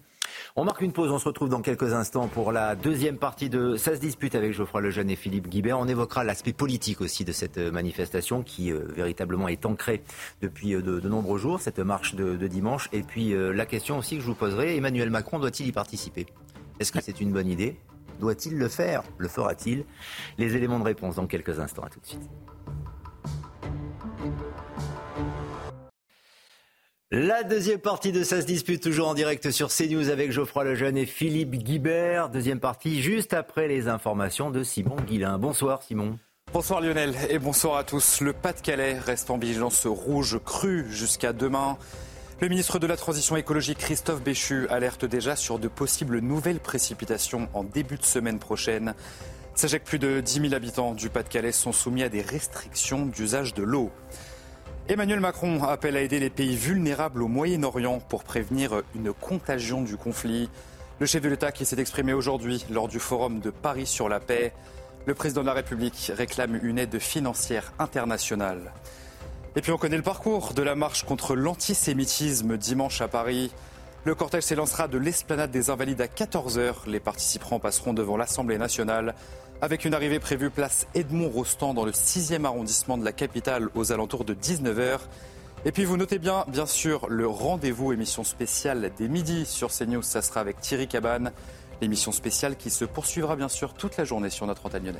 [0.56, 3.76] On marque une pause, on se retrouve dans quelques instants pour la deuxième partie de
[3.76, 5.80] Ça se dispute avec Geoffroy Lejeune et Philippe Guibert.
[5.80, 10.04] On évoquera l'aspect politique aussi de cette euh, manifestation qui euh, véritablement est ancrée
[10.42, 12.90] depuis de, nombreux jours, cette marche de, dimanche.
[12.94, 16.26] Et puis la question aussi que je vous poserai, Emmanuel Macron doit-il y participer?
[16.80, 17.80] Est-ce que c'est une bonne idée?
[18.20, 19.04] Doit-il le faire?
[19.18, 19.86] Le fera-t-il?
[20.38, 21.84] Les éléments de réponse dans quelques instants.
[21.84, 22.30] À tout de suite.
[27.16, 30.98] La deuxième partie de Ça se dispute, toujours en direct sur CNews avec Geoffroy Lejeune
[30.98, 32.30] et Philippe Guibert.
[32.30, 35.38] Deuxième partie juste après les informations de Simon Guillain.
[35.38, 36.18] Bonsoir Simon.
[36.52, 38.20] Bonsoir Lionel et bonsoir à tous.
[38.22, 41.78] Le Pas-de-Calais reste en vigilance rouge crue jusqu'à demain.
[42.42, 47.48] Le ministre de la Transition écologique Christophe Béchu alerte déjà sur de possibles nouvelles précipitations
[47.54, 48.96] en début de semaine prochaine.
[49.54, 53.54] Sachez que plus de 10 000 habitants du Pas-de-Calais sont soumis à des restrictions d'usage
[53.54, 53.92] de l'eau.
[54.90, 59.96] Emmanuel Macron appelle à aider les pays vulnérables au Moyen-Orient pour prévenir une contagion du
[59.96, 60.50] conflit.
[61.00, 64.20] Le chef de l'État qui s'est exprimé aujourd'hui lors du forum de Paris sur la
[64.20, 64.52] paix,
[65.06, 68.74] le président de la République réclame une aide financière internationale.
[69.56, 73.54] Et puis on connaît le parcours de la marche contre l'antisémitisme dimanche à Paris.
[74.04, 76.88] Le cortège s'élancera de l'esplanade des Invalides à 14h.
[76.88, 79.16] Les participants passeront devant l'Assemblée nationale
[79.64, 83.94] avec une arrivée prévue place Edmond Rostand dans le 6e arrondissement de la capitale aux
[83.94, 85.00] alentours de 19h.
[85.64, 90.02] Et puis vous notez bien, bien sûr, le rendez-vous émission spéciale des midis sur CNews.
[90.02, 91.32] Ça sera avec Thierry Cabane.
[91.80, 94.98] L'émission spéciale qui se poursuivra bien sûr toute la journée sur notre antenne.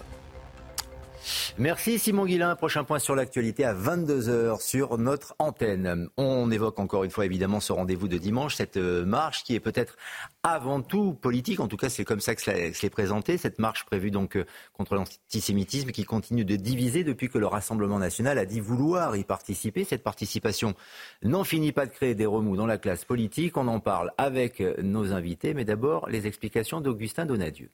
[1.58, 2.56] Merci Simon Guillain.
[2.56, 6.10] Prochain point sur l'actualité à 22h sur notre antenne.
[6.18, 9.60] On évoque encore une fois évidemment ce rendez-vous de dimanche, cette euh, marche qui est
[9.60, 9.96] peut-être
[10.44, 11.60] avant tout politique.
[11.60, 12.42] En tout cas, c'est comme ça que
[12.74, 13.38] c'est présenté.
[13.38, 18.00] Cette marche prévue donc euh, contre l'antisémitisme qui continue de diviser depuis que le Rassemblement
[18.00, 19.84] national a dit vouloir y participer.
[19.84, 20.74] Cette participation
[21.22, 23.58] n'en finit pas de créer des remous dans la classe politique.
[23.58, 25.54] On en parle avec nos invités.
[25.54, 27.70] Mais d'abord, les explications d'Augustin Donadieu.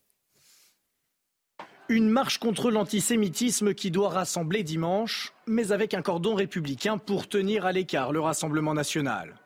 [1.92, 7.66] Une marche contre l'antisémitisme qui doit rassembler dimanche, mais avec un cordon républicain pour tenir
[7.66, 9.40] à l'écart le Rassemblement national.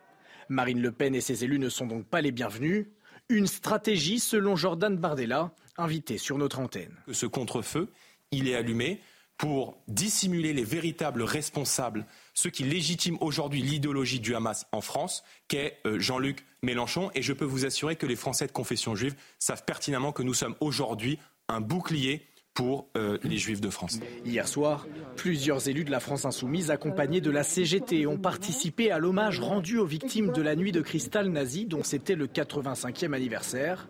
[0.49, 2.87] Marine Le Pen et ses élus ne sont donc pas les bienvenus.
[3.29, 6.93] Une stratégie selon Jordan Bardella, invité sur notre antenne.
[7.13, 7.87] Ce contre-feu,
[8.31, 8.99] il est allumé
[9.37, 15.79] pour dissimuler les véritables responsables, ceux qui légitiment aujourd'hui l'idéologie du Hamas en France, qu'est
[15.85, 17.09] euh, Jean-Luc Mélenchon.
[17.15, 20.33] Et je peux vous assurer que les Français de confession juive savent pertinemment que nous
[20.33, 23.99] sommes aujourd'hui un bouclier pour euh, les Juifs de France.
[24.25, 28.99] Hier soir, plusieurs élus de la France insoumise accompagnés de la CGT ont participé à
[28.99, 33.87] l'hommage rendu aux victimes de la nuit de cristal nazi dont c'était le 85e anniversaire.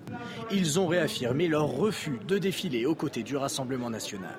[0.52, 4.38] Ils ont réaffirmé leur refus de défiler aux côtés du Rassemblement national.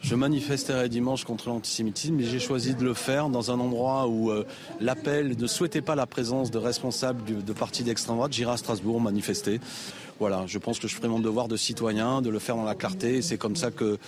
[0.00, 4.30] Je manifesterai dimanche contre l'antisémitisme, mais j'ai choisi de le faire dans un endroit où
[4.30, 4.44] euh,
[4.80, 8.32] l'appel ne souhaitait pas la présence de responsables de, de partis d'extrême droite.
[8.32, 9.60] J'irai à Strasbourg manifester.
[10.20, 12.74] Voilà, je pense que je ferai mon devoir de citoyen, de le faire dans la
[12.74, 13.20] clarté.
[13.22, 13.98] C'est comme ça que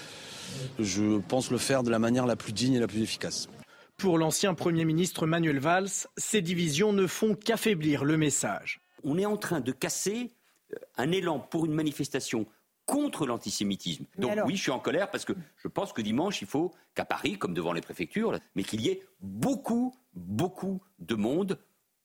[0.79, 3.49] je pense le faire de la manière la plus digne et la plus efficace.
[3.97, 8.81] Pour l'ancien Premier ministre Manuel Valls, ces divisions ne font qu'affaiblir le message.
[9.05, 10.33] On est en train de casser
[10.73, 12.47] euh, un élan pour une manifestation
[12.85, 14.05] contre l'antisémitisme.
[14.17, 17.05] Donc oui, je suis en colère parce que je pense que dimanche, il faut qu'à
[17.05, 21.59] Paris, comme devant les préfectures, mais qu'il y ait beaucoup, beaucoup de monde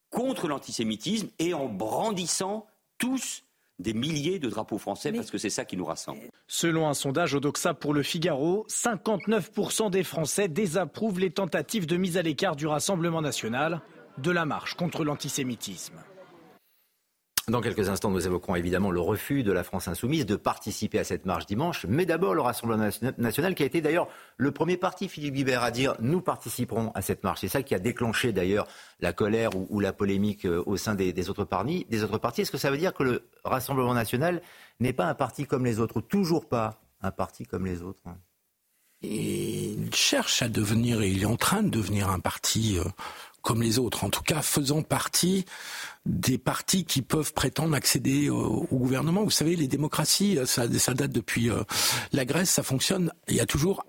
[0.09, 2.65] contre l'antisémitisme et en brandissant
[2.97, 3.43] tous
[3.81, 6.21] des milliers de drapeaux français parce que c'est ça qui nous rassemble.
[6.47, 12.17] Selon un sondage Odoxa pour le Figaro, 59% des Français désapprouvent les tentatives de mise
[12.17, 13.81] à l'écart du Rassemblement national
[14.17, 15.95] de la marche contre l'antisémitisme.
[17.51, 21.03] Dans quelques instants, nous évoquerons évidemment le refus de la France insoumise de participer à
[21.03, 25.09] cette marche dimanche, mais d'abord le Rassemblement national qui a été d'ailleurs le premier parti,
[25.09, 27.41] Philippe Guibert, à dire nous participerons à cette marche.
[27.41, 28.69] C'est ça qui a déclenché d'ailleurs
[29.01, 31.85] la colère ou, la polémique euh, au sein des, autres partis.
[31.89, 32.43] Des autres partis.
[32.43, 34.41] Est-ce que ça veut dire que le Rassemblement national
[34.79, 37.99] n'est pas un parti comme les autres, toujours pas un parti comme les autres
[39.03, 42.83] il cherche à devenir, et il est en train de devenir un parti euh,
[43.41, 45.45] comme les autres, en tout cas faisant partie
[46.05, 49.23] des partis qui peuvent prétendre accéder au, gouvernement.
[49.23, 51.63] Vous savez, les démocraties, ça, date depuis euh,
[52.11, 53.11] la Grèce, ça fonctionne.
[53.27, 53.85] Il y a toujours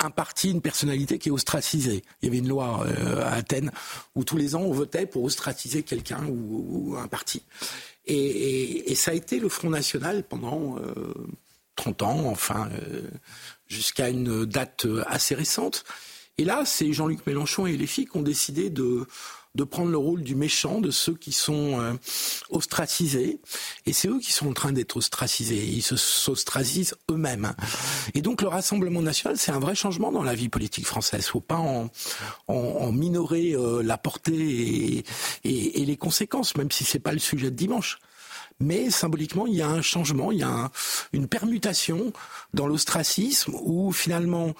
[0.00, 2.02] un parti, une personnalité qui est ostracisée.
[2.20, 3.72] Il y avait une loi euh, à Athènes
[4.14, 7.42] où tous les ans on votait pour ostraciser quelqu'un ou, un parti.
[8.06, 10.76] Et, ça a été le Front National pendant
[11.76, 12.70] 30 euh, ans, enfin,
[13.66, 15.84] jusqu'à une date assez récente.
[16.38, 19.06] Et là, c'est Jean-Luc Mélenchon et les filles qui ont décidé de,
[19.56, 21.94] de prendre le rôle du méchant, de ceux qui sont euh,
[22.50, 23.40] ostracisés.
[23.86, 25.64] Et c'est eux qui sont en train d'être ostracisés.
[25.64, 27.52] Ils se s'ostracisent eux-mêmes.
[28.14, 31.26] Et donc le Rassemblement national, c'est un vrai changement dans la vie politique française.
[31.26, 31.90] Faut pas en,
[32.46, 35.04] en, minorer euh, la portée et,
[35.44, 37.98] et, et, les conséquences, même si c'est pas le sujet de dimanche
[38.60, 40.70] mais symboliquement, il y a un changement, il y a
[41.12, 42.12] une permutation
[42.54, 44.54] dans l'ostracisme où finalement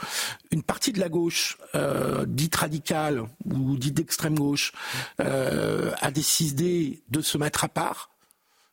[0.50, 4.72] une partie de la gauche, euh, dite radicale ou dite d'extrême gauche,
[5.20, 8.11] euh, a décidé de se mettre à part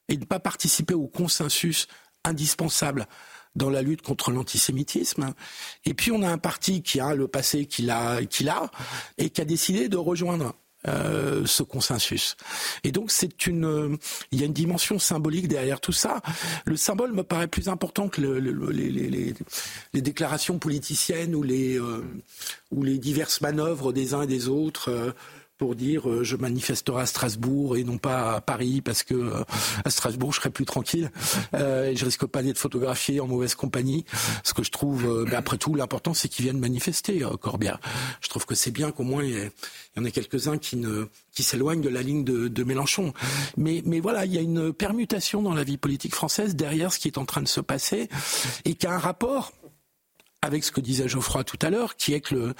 [0.07, 1.87] et de ne pas participer au consensus
[2.23, 3.07] indispensable
[3.55, 5.33] dans la lutte contre l'antisémitisme.
[5.85, 8.69] Et puis on a un parti qui a le passé qu'il a, qu'il a
[9.17, 10.53] et qui a décidé de rejoindre
[10.87, 12.35] euh, ce consensus.
[12.83, 13.97] Et donc c'est une,
[14.31, 16.21] il y a une dimension symbolique derrière tout ça.
[16.65, 18.39] Le symbole me paraît plus important que le,
[18.71, 19.33] les, les,
[19.93, 22.03] les, déclarations politiciennes ou les euh,
[22.71, 25.13] ou les diverses manœuvres des uns et des autres.
[25.55, 29.13] Euh, pour dire euh, je manifesterai à Strasbourg et non pas à Paris parce que
[29.13, 29.43] euh,
[29.83, 31.11] à Strasbourg je serai plus tranquille
[31.53, 34.05] euh, et je risque pas d'être photographié en mauvaise compagnie.
[34.43, 37.79] Ce que je trouve, euh, ben, après tout, l'important c'est qu'ils viennent manifester, Corbia.
[38.21, 39.51] Je trouve que c'est bien qu'au moins il
[39.97, 43.13] y, en ait quelques-uns qui ne qui s'éloignent de la ligne de, de Mélenchon.
[43.57, 46.99] Mais mais voilà, il y a une permutation dans la vie politique française derrière ce
[46.99, 48.09] qui est en train de se passer
[48.65, 49.53] et qui a un rapport
[50.41, 52.53] avec ce que disait Geoffroy tout à l'heure, qui est que le,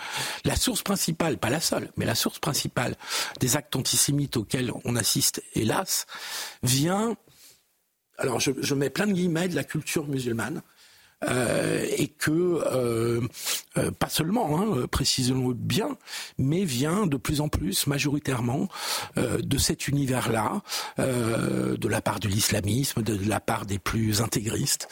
[0.43, 2.95] la source principale, pas la seule, mais la source principale
[3.39, 6.05] des actes antisémites auxquels on assiste, hélas,
[6.63, 7.15] vient,
[8.17, 10.61] alors je, je mets plein de guillemets, de la culture musulmane,
[11.27, 13.21] et que euh,
[13.77, 15.97] euh, pas seulement, hein, précisons-le bien,
[16.37, 18.67] mais vient de plus en plus majoritairement
[19.15, 20.61] de cet univers-là,
[20.97, 24.87] de la part de l'islamisme, de, la part des plus intégristes,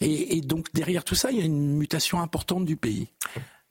[0.00, 3.08] et, donc derrière tout ça, il y a une mutation importante du pays.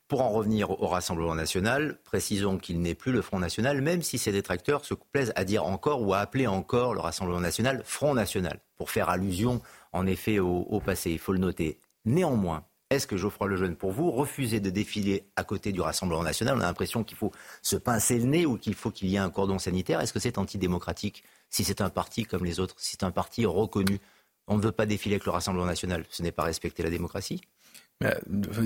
[0.07, 4.17] Pour en revenir au Rassemblement national, précisons qu'il n'est plus le Front national, même si
[4.17, 8.13] ses détracteurs se plaisent à dire encore ou à appeler encore le Rassemblement national Front
[8.13, 11.79] national, pour faire allusion en effet au passé, il faut le noter.
[12.05, 16.57] Néanmoins, est-ce que Geoffroy Lejeune, pour vous, refuser de défiler à côté du Rassemblement national
[16.57, 19.19] On a l'impression qu'il faut se pincer le nez ou qu'il faut qu'il y ait
[19.19, 19.99] un cordon sanitaire?
[19.99, 23.45] Est-ce que c'est antidémocratique si c'est un parti comme les autres, si c'est un parti
[23.45, 23.99] reconnu?
[24.47, 26.05] On ne veut pas défiler avec le Rassemblement national.
[26.09, 27.41] Ce n'est pas respecter la démocratie.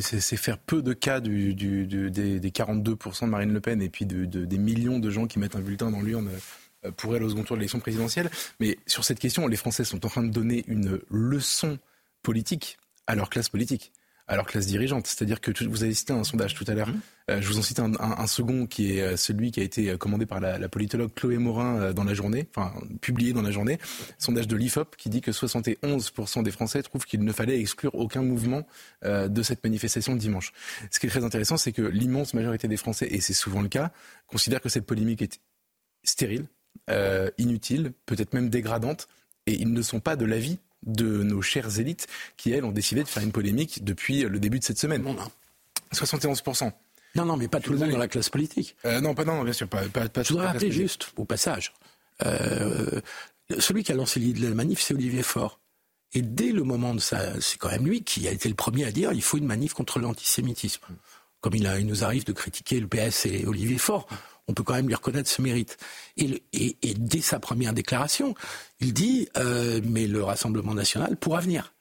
[0.02, 4.58] C'est faire peu de cas du, des, 42% de Marine Le Pen et puis des
[4.58, 6.32] millions de gens qui mettent un bulletin dans l'urne
[6.86, 8.30] euh, pour elle au second tour de l'élection présidentielle.
[8.60, 11.78] Mais sur cette question, les Français sont en train de donner une leçon
[12.24, 13.92] politique à leur classe politique
[14.28, 15.08] à leur classe dirigeante.
[15.08, 16.90] C'est-à-dire que vous avez cité un sondage tout à l'heure.
[16.90, 17.02] Mmh.
[17.30, 20.26] Euh, je vous en cite un, second qui est euh, celui qui a été commandé
[20.26, 23.80] par la, politologue Chloé Morin euh, dans la journée, enfin publié dans la journée.
[24.18, 28.22] Sondage de l'IFOP qui dit que 71% des Français trouvent qu'il ne fallait exclure aucun
[28.22, 28.66] mouvement
[29.04, 30.52] de cette manifestation de dimanche.
[30.92, 33.70] Ce qui est très intéressant, c'est que l'immense majorité des Français, et c'est souvent le
[33.70, 33.92] cas,
[34.28, 35.40] considèrent que cette polémique est
[36.04, 36.48] stérile,
[37.38, 39.08] inutile, peut-être même dégradante,
[39.46, 43.04] et ils ne sont pas de l'avis de nos chères élites qui, elles, ont décidé
[43.04, 45.04] de faire une polémique depuis le début de cette semaine.
[45.04, 45.32] Non, non.
[45.94, 46.72] 71%.
[47.16, 48.76] Non, non, mais pas tout le monde dans la classe politique.
[48.86, 51.74] Euh, non, pas non, bien sûr, pas, pas, pas Je voudrais rappeler juste, au passage,
[52.26, 53.02] euh,
[53.60, 55.60] celui qui a lancé l'idée de la manif, c'est Olivier Faure.
[56.14, 58.86] Et dès le moment de ça, c'est quand même lui qui a été le premier
[58.86, 60.82] à dire il faut une manif contre l'antisémitisme.
[61.42, 64.08] Comme il, a, il nous arrive de critiquer le PS et Olivier Faure,
[64.48, 65.78] on peut quand même lui reconnaître ce mérite.
[66.18, 68.34] Et, et, dès sa première déclaration,
[68.80, 71.74] il dit euh, mais le Rassemblement national pourra venir.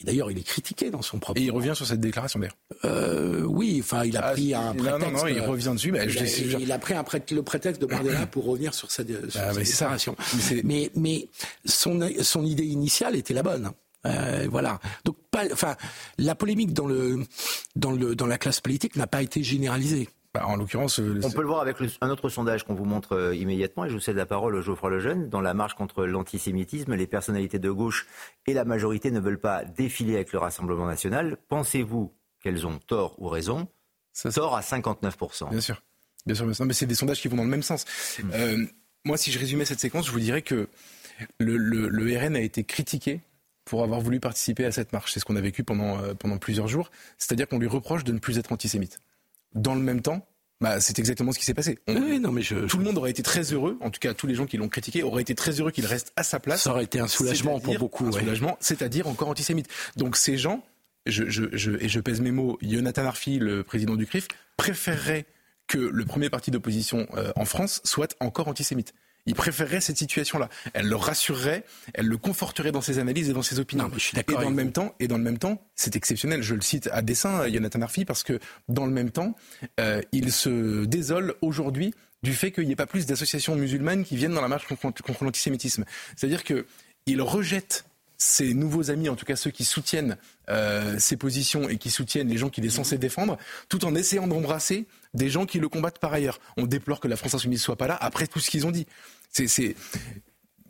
[0.00, 1.40] Et d'ailleurs, il est critiqué dans son propre.
[1.40, 2.56] Et il revient sur cette déclaration d'ailleurs.
[2.84, 5.00] Euh, oui, enfin, il a ah, pris un prétexte.
[5.00, 5.90] Non, non, non, il revient dessus.
[5.90, 9.02] Mais il, a, il, a, pris un le prétexte de Mandela pour revenir sur sa,
[9.04, 10.16] sur ah, déclaration.
[10.62, 11.28] Mais, mais,
[11.64, 13.72] son, son idée initiale était la bonne.
[14.06, 14.78] Euh, voilà.
[15.04, 15.76] Donc, pas, enfin,
[16.16, 17.24] la polémique dans le
[17.74, 20.08] dans le dans la classe politique n'a pas été généralisée.
[20.38, 23.16] Bah, en l'occurrence, euh, on peut le voir avec un autre sondage qu'on vous montre
[23.16, 25.28] euh, immédiatement, et je vous cède la parole, au Geoffroy Lejeune.
[25.28, 28.06] Dans la marche contre l'antisémitisme, les personnalités de gauche
[28.46, 31.38] et la majorité ne veulent pas défiler avec le Rassemblement national.
[31.48, 33.66] Pensez-vous qu'elles ont tort ou raison?
[34.32, 35.50] Tort à 59%.
[35.50, 35.82] Bien sûr.
[36.24, 37.84] Bien sûr, mais c'est des sondages qui vont dans le même sens.
[38.22, 38.30] Hmm.
[38.32, 38.66] Euh,
[39.04, 40.68] moi, si je résumais cette séquence, je vous dirais que
[41.38, 43.22] le, le, RN a été critiqué
[43.64, 45.12] pour avoir voulu participer à cette marche.
[45.12, 46.90] C'est ce qu'on a vécu pendant, pendant plusieurs jours.
[47.16, 49.00] C'est-à-dire qu'on lui reproche de ne plus être antisémite.
[49.54, 50.26] Dans le même temps,
[50.60, 51.78] bah, c'est exactement ce qui s'est passé.
[51.88, 54.26] oui, non, mais je, tout le monde aurait été très heureux, en tout cas tous
[54.26, 56.62] les gens qui l'ont critiqué auraient été très heureux qu'il reste à sa place.
[56.62, 58.06] Ça aurait été un soulagement pour beaucoup.
[58.06, 59.68] Un soulagement, c'est-à-dire encore antisémite.
[59.96, 60.64] Donc ces gens,
[61.06, 65.26] je, je, je, et je pèse mes mots, Jonathan Arfi, le président du CRIF, préférerait
[65.68, 68.94] que le premier parti d'opposition euh, en France soit encore antisémite.
[69.28, 70.48] Il préférerait cette situation-là.
[70.72, 73.90] Elle le rassurerait, elle le conforterait dans ses analyses et dans ses opinions.
[73.92, 76.42] je suis et dans le même temps, et dans le même temps, c'est exceptionnel.
[76.42, 79.36] Je le cite à dessein, Jonathan Arfi, parce que dans le même temps,
[79.80, 84.16] euh, il se désole aujourd'hui du fait qu'il n'y ait pas plus d'associations musulmanes qui
[84.16, 85.84] viennent dans la marche contre, contre l'antisémitisme.
[86.16, 87.84] C'est-à-dire qu'il rejette
[88.18, 90.16] ses nouveaux amis, en tout cas ceux qui soutiennent
[90.50, 94.26] euh, ses positions et qui soutiennent les gens qu'il est censé défendre, tout en essayant
[94.26, 96.40] d'embrasser des gens qui le combattent par ailleurs.
[96.56, 98.86] On déplore que la France insoumise soit pas là après tout ce qu'ils ont dit.
[99.30, 99.76] C'est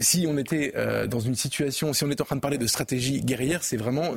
[0.00, 2.66] si on était euh, dans une situation, si on était en train de parler de
[2.66, 4.14] stratégie guerrière, c'est vraiment,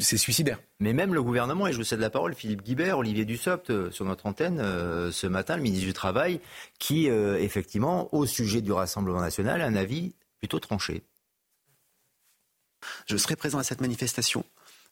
[0.00, 0.60] c'est suicidaire.
[0.80, 3.90] Mais même le gouvernement, et je vous cède la parole, Philippe Guibert, Olivier Dussopt, euh,
[3.92, 6.40] sur notre antenne euh, ce matin, le ministre du Travail,
[6.78, 11.02] qui effectivement, au sujet du Rassemblement national, a un avis plutôt tranché.
[13.06, 14.44] Je serai présent à cette manifestation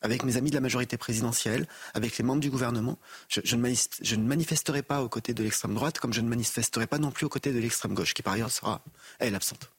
[0.04, 2.98] avec mes amis de la majorité présidentielle, avec les membres du gouvernement.
[3.28, 7.10] Je, ne, manifesterai pas aux côtés de l'extrême droite, comme je ne manifesterai pas non
[7.10, 8.82] plus aux côtés de l'extrême gauche, qui par ailleurs sera,
[9.18, 9.70] elle, absente.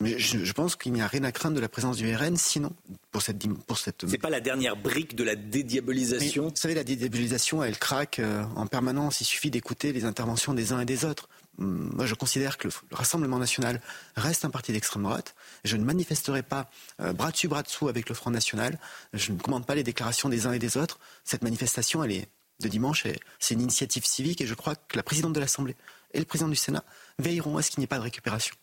[0.00, 2.72] Mais je, pense qu'il n'y a rien à craindre de la présence du RN, sinon,
[3.10, 3.38] pour cette.
[3.66, 4.08] Pour cette...
[4.08, 8.44] C'est pas la dernière brique de la dédiabolisation Vous savez, la dédiabolisation, elle craque euh,
[8.54, 9.20] en permanence.
[9.20, 11.28] Il suffit d'écouter les interventions des uns et des autres.
[11.58, 13.80] Hum, moi, je considère que le, Rassemblement national
[14.16, 15.34] reste un parti d'extrême droite.
[15.64, 18.78] Je ne manifesterai pas euh, bras dessus, bras dessous avec le Front national.
[19.12, 20.98] Je ne commande pas les déclarations des uns et des autres.
[21.24, 22.28] Cette manifestation, elle est
[22.60, 23.06] de dimanche,
[23.38, 25.76] c'est une initiative civique et je crois que la présidente de l'Assemblée
[26.12, 26.82] et le président du Sénat
[27.18, 28.54] veilleront à ce qu'il n'y ait pas de récupération.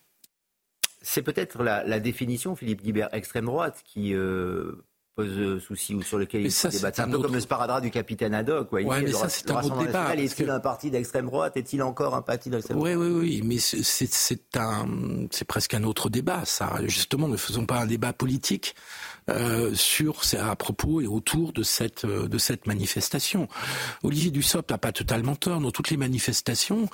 [1.00, 4.84] C'est peut-être la, définition, Philippe Guibert, extrême droite, qui euh,
[5.16, 7.00] pose souci ou sur lequel il faut débattre.
[7.00, 8.70] un, peu comme le sparadrap du capitaine Haddock.
[8.72, 10.14] Ouais, mais ça, c'est un autre débat.
[10.14, 12.96] Est-il un parti d'extrême droite Est-il encore un parti d'extrême droite?
[12.96, 14.86] Oui, oui, oui, mais c'est un,
[15.30, 16.44] c'est presque un autre débat.
[16.44, 18.74] Ça, justement, ne faisons pas un débat politique.
[19.28, 23.48] Euh, sur à propos et autour de cette euh, de cette manifestation.
[24.04, 25.58] Olivier Dussopt n'a pas totalement tort.
[25.58, 26.88] Dans toutes les manifestations,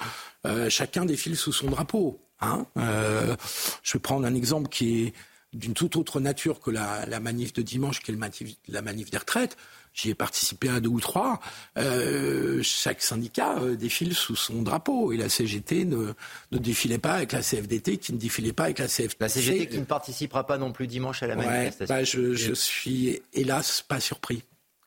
[0.46, 2.22] euh, chacun défile sous son drapeau.
[2.40, 3.36] Hein euh,
[3.82, 5.12] je vais prendre un exemple qui est
[5.52, 8.82] d'une toute autre nature que la, la, manif de dimanche, qui est le manif, la
[8.82, 9.56] manif des retraites.
[9.94, 11.38] J'y ai participé à deux ou trois.
[11.76, 16.14] Euh, chaque syndicat euh, défile sous son drapeau et la CGT ne,
[16.50, 19.16] ne, défilait pas avec la CFDT, qui ne défilait pas avec la CFDT.
[19.20, 21.94] La CGT qui ne participera pas non plus dimanche à la manifestation.
[21.94, 24.42] Bah, je, je suis hélas pas surpris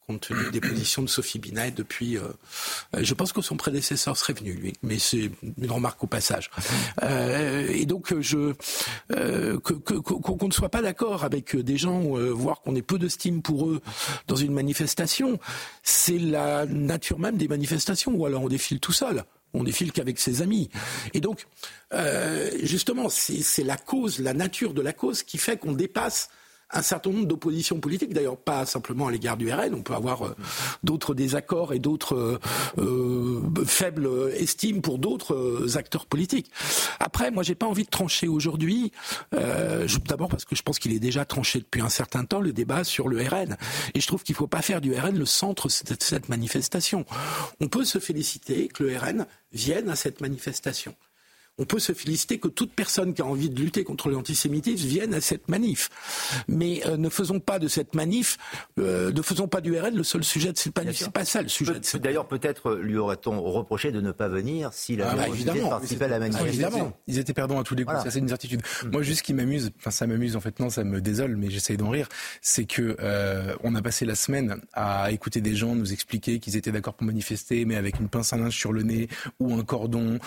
[0.05, 2.17] compte tenu des positions de Sophie Binet depuis.
[2.17, 2.23] Euh,
[2.97, 6.49] je pense que son prédécesseur serait venu, lui, mais c'est une remarque au passage.
[7.03, 8.53] Euh, et donc, je
[9.11, 12.01] euh, qu'on ne soit pas d'accord avec des gens,
[12.31, 13.81] voire qu'on ait peu de stime pour eux
[14.27, 15.39] dans une manifestation,
[15.83, 18.13] c'est la nature même des manifestations.
[18.15, 19.23] Ou alors on défile tout seul
[19.57, 20.69] on défile qu'avec ses amis.
[21.13, 21.47] Et donc,
[22.61, 26.29] justement, c'est la cause, la nature de la cause qui fait qu'on dépasse
[26.75, 30.25] un certain nombre d'oppositions politiques, d'ailleurs pas simplement à l'égard du RN, on peut avoir
[30.25, 30.35] euh,
[30.83, 32.39] d'autres désaccords et d'autres euh,
[32.77, 36.51] euh, faibles estimes pour d'autres acteurs politiques.
[36.99, 38.91] Après, moi, j'ai pas envie de trancher aujourd'hui,
[39.31, 42.83] d'abord parce que je pense qu'il est déjà tranché depuis un certain temps le débat
[42.83, 43.57] sur le RN,
[43.93, 47.05] et je trouve qu'il faut pas faire du RN le centre de cette manifestation.
[47.59, 50.95] On peut se féliciter que le RN vienne à cette manifestation
[51.57, 55.13] on peut se féliciter que toute personne qui a envie de lutter contre l'antisémitisme vienne
[55.13, 55.89] à cette manif.
[56.47, 58.37] Mais euh, ne faisons pas de cette manif,
[58.77, 60.97] euh, ne faisons pas du RN le seul sujet de cette manif.
[60.97, 61.73] C'est pas ça le sujet.
[61.95, 66.07] D'ailleurs, peut-être lui aurait-on reproché de ne pas venir s'il avait ah, bah, participé à
[66.09, 66.41] la manif.
[66.45, 66.91] évidemment.
[67.07, 68.03] Ils étaient perdants à tous les coups.
[68.03, 68.61] Ça, c'est une certitude.
[68.83, 68.89] Mm.
[68.89, 71.49] Moi, juste ce qui m'amuse, enfin, ça m'amuse en fait, non, ça me désole, mais
[71.49, 72.09] j'essaye d'en rire,
[72.41, 76.57] c'est que euh, on a passé la semaine à écouter des gens nous expliquer qu'ils
[76.57, 79.07] étaient d'accord pour manifester, mais avec une pince à linge sur le nez
[79.39, 80.19] ou un cordon.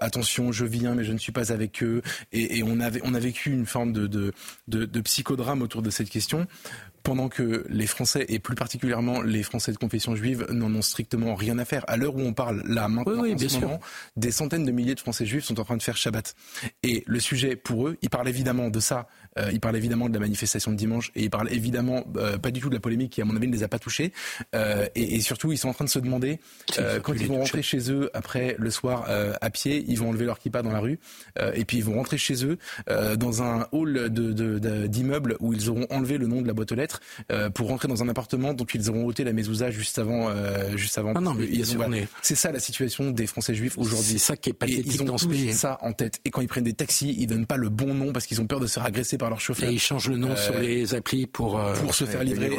[0.00, 2.02] attention, je viens, mais je ne suis pas avec eux.
[2.32, 6.46] Et, on, a vécu une forme de psychodrame autour de cette question
[7.02, 11.34] pendant que les Français, et plus particulièrement les Français de confession juive, n'en ont strictement
[11.34, 11.84] rien à faire.
[11.88, 13.80] À l'heure où on parle, là, maintenant, en ce moment,
[14.16, 16.34] des centaines de milliers de Français juifs sont en train de faire Shabbat.
[16.82, 20.14] Et le sujet, pour eux, ils parlent évidemment de ça, euh, ils parlent évidemment de
[20.14, 23.12] la manifestation de dimanche, et ils parlent évidemment euh, pas du tout de la polémique
[23.12, 24.12] qui, à mon avis, ne les a pas touchés.
[24.54, 26.40] Euh, et, et, surtout, ils sont en train de se demander,
[27.02, 29.06] quand ils vont rentrer chez eux après le soir
[29.40, 30.98] à pied, ils vont enlever leur kippa dans la rue,
[31.54, 32.58] et puis ils vont rentrer chez eux
[33.16, 36.74] dans un hall de, de, où ils auront enlevé le nom de la boîte aux
[36.74, 36.89] lettres
[37.30, 40.28] euh, pour rentrer dans un appartement dont ils auront ôté la mezouza juste avant.
[40.28, 41.12] Euh, juste avant.
[41.14, 44.12] Ah non, mais c'est ça la situation des Français juifs aujourd'hui.
[44.12, 45.52] C'est ça qui est pathétique ils ont dans ce pays.
[45.52, 46.20] ça en tête.
[46.24, 48.46] Et quand ils prennent des taxis, ils donnent pas le bon nom parce qu'ils ont
[48.46, 49.68] peur de se faire agresser par leur chauffeur.
[49.68, 52.50] Et ils changent le nom sur euh, les applis pour pour se faire livrer.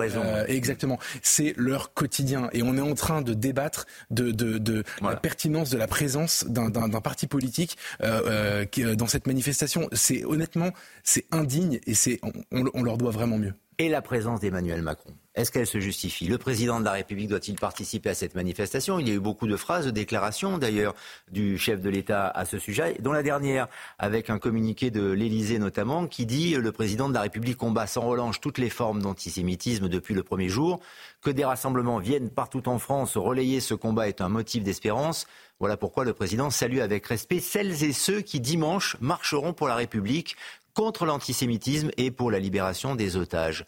[0.47, 0.99] exactement.
[1.21, 2.49] C'est leur quotidien.
[2.53, 6.45] Et on est en train de débattre de de, de la pertinence de la présence
[6.47, 9.89] d'un parti politique dans cette manifestation.
[9.93, 10.71] C'est honnêtement,
[11.03, 12.19] c'est indigne et c'est
[12.51, 15.09] on leur doit vraiment mieux et la présence d'Emmanuel Macron.
[15.33, 16.27] Est-ce qu'elle se justifie?
[16.27, 18.99] Le président de la République doit-il participer à cette manifestation?
[18.99, 20.93] Il y a eu beaucoup de phrases, de déclarations d'ailleurs
[21.31, 23.67] du chef de l'État à ce sujet, dont la dernière
[23.97, 28.01] avec un communiqué de l'Élysée notamment qui dit le président de la République combat sans
[28.01, 30.79] relâche toutes les formes d'antisémitisme depuis le premier jour,
[31.23, 35.25] que des rassemblements viennent partout en France relayer ce combat est un motif d'espérance.
[35.59, 39.75] Voilà pourquoi le président salue avec respect celles et ceux qui dimanche marcheront pour la
[39.75, 40.35] République
[40.73, 43.65] contre l'antisémitisme et pour la libération des otages.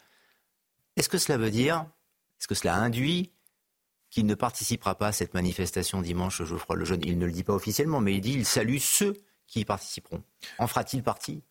[0.96, 1.86] Est-ce que cela veut dire,
[2.38, 3.32] est-ce que cela induit
[4.10, 7.02] qu'il ne participera pas à cette manifestation dimanche, Geoffroy Lejeune?
[7.04, 9.14] Il ne le dit pas officiellement, mais il dit il salue ceux
[9.46, 10.22] qui y participeront.
[10.58, 11.42] En fera-t-il partie?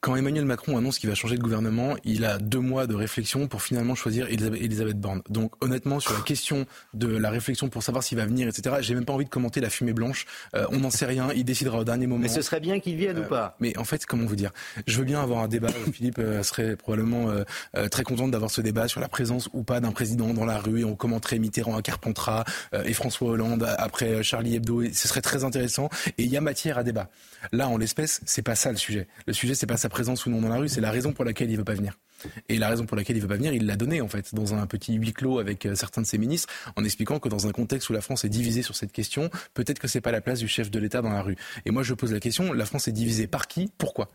[0.00, 3.46] Quand Emmanuel Macron annonce qu'il va changer de gouvernement, il a deux mois de réflexion
[3.46, 5.22] pour finalement choisir Elisabeth Borne.
[5.28, 6.64] Donc honnêtement, sur la question
[6.94, 9.60] de la réflexion pour savoir s'il va venir, etc., j'ai même pas envie de commenter
[9.60, 10.26] la fumée blanche.
[10.56, 12.22] Euh, on n'en sait rien, il décidera au dernier moment.
[12.22, 14.50] Mais ce serait bien qu'il vienne ou pas euh, Mais en fait, comment vous dire?
[14.86, 15.68] Je veux bien avoir un débat.
[15.92, 17.28] Philippe euh, serait probablement
[17.90, 20.80] très content d'avoir ce débat sur la présence ou pas d'un président dans la rue
[20.80, 22.44] et on commenterait Mitterrand à Carpentras
[22.84, 24.84] et François Hollande après Charlie Hebdo.
[24.92, 25.88] ce serait très intéressant
[26.18, 27.08] et il y a matière à débat.
[27.52, 29.08] Là, en l'espèce, c'est pas ça le sujet.
[29.26, 31.24] Le sujet, c'est pas sa présence ou non dans la rue, c'est la raison pour
[31.24, 31.98] laquelle il veut pas venir.
[32.48, 34.54] Et la raison pour laquelle il veut pas venir, il l'a donné en fait dans
[34.54, 37.52] un petit huis clos avec euh, certains de ses ministres, en expliquant que dans un
[37.52, 40.38] contexte où la France est divisée sur cette question, peut-être que c'est pas la place
[40.38, 41.36] du chef de l'État dans la rue.
[41.66, 43.70] Et moi, je pose la question la France est divisée par qui?
[43.76, 44.10] Pourquoi?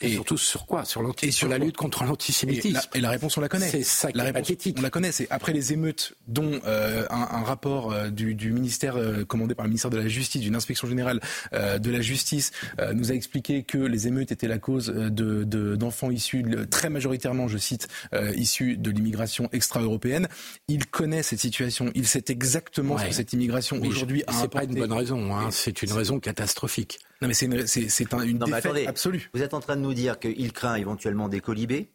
[0.00, 0.84] Et, surtout sur quoi?
[0.84, 2.80] Sur, et sur la lutte contre l'antisémitisme.
[2.94, 3.68] Et, la réponse, on la connaît.
[3.68, 4.76] C'est ça la réponse, pathétique.
[4.78, 5.12] On la connaît.
[5.12, 9.64] C'est après les émeutes, dont euh, un, rapport euh, du, du, ministère euh, commandé par
[9.64, 11.20] le ministère de la Justice, d'une inspection générale
[11.52, 12.52] de la Justice,
[12.94, 15.44] nous a expliqué que les émeutes étaient la cause de,
[15.74, 17.88] d'enfants issus, très majoritairement, je cite,
[18.36, 20.28] issus de l'immigration extra-européenne.
[20.68, 21.90] Il connaît cette situation.
[21.94, 24.32] Il sait exactement ce que cette immigration aujourd'hui a.
[24.32, 25.36] C'est pas une bonne raison.
[25.36, 25.50] Hein.
[25.50, 27.00] C'est une raison catastrophique.
[27.22, 29.30] Non, mais c'est une, c'est, c'est un, une défaite absolue.
[29.34, 31.92] Vous êtes en train de nous dire qu'il craint éventuellement des colibés,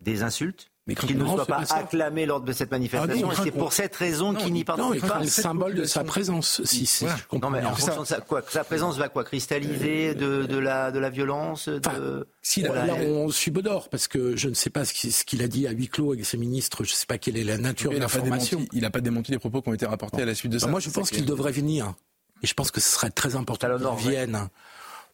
[0.00, 3.28] des insultes mais qu'il ne soit pas, acclamé lors de cette manifestation.
[3.30, 5.18] Ah c'est pour cette raison qu'il n'y participe pas.
[5.18, 6.60] C'est le symbole de sa présence.
[6.64, 7.04] Si, si,
[7.40, 10.90] non, mais en fonction de sa, quoi, sa présence va quoi Cristalliser de, de, la,
[10.90, 12.26] de la violence de...
[12.42, 15.68] Si, là, là, on subodore, parce que je ne sais pas ce qu'il a dit
[15.68, 16.82] à huis clos avec ses ministres.
[16.82, 18.66] Je ne sais pas quelle est la nature de l'information.
[18.72, 20.66] Il n'a pas démenti les propos qui ont été rapportés à la suite de ça.
[20.66, 21.94] moi, je pense qu'il devrait venir.
[22.42, 24.48] Et je pense que ce serait très important qu'il vienne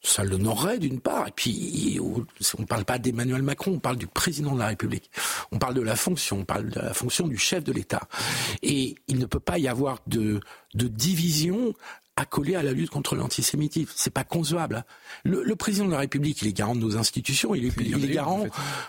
[0.01, 1.27] ça l'honorerait d'une part.
[1.27, 5.09] Et puis, on ne parle pas d'Emmanuel Macron, on parle du président de la République.
[5.51, 8.01] On parle de la fonction, on parle de la fonction du chef de l'État.
[8.61, 10.39] Et il ne peut pas y avoir de,
[10.73, 11.73] de division
[12.15, 13.91] accolée à la lutte contre l'antisémitisme.
[13.95, 14.77] C'est pas concevable.
[14.77, 14.83] Hein.
[15.23, 18.13] Le, président de la République, il est garant de nos institutions, il est, il est
[18.13, 18.45] garant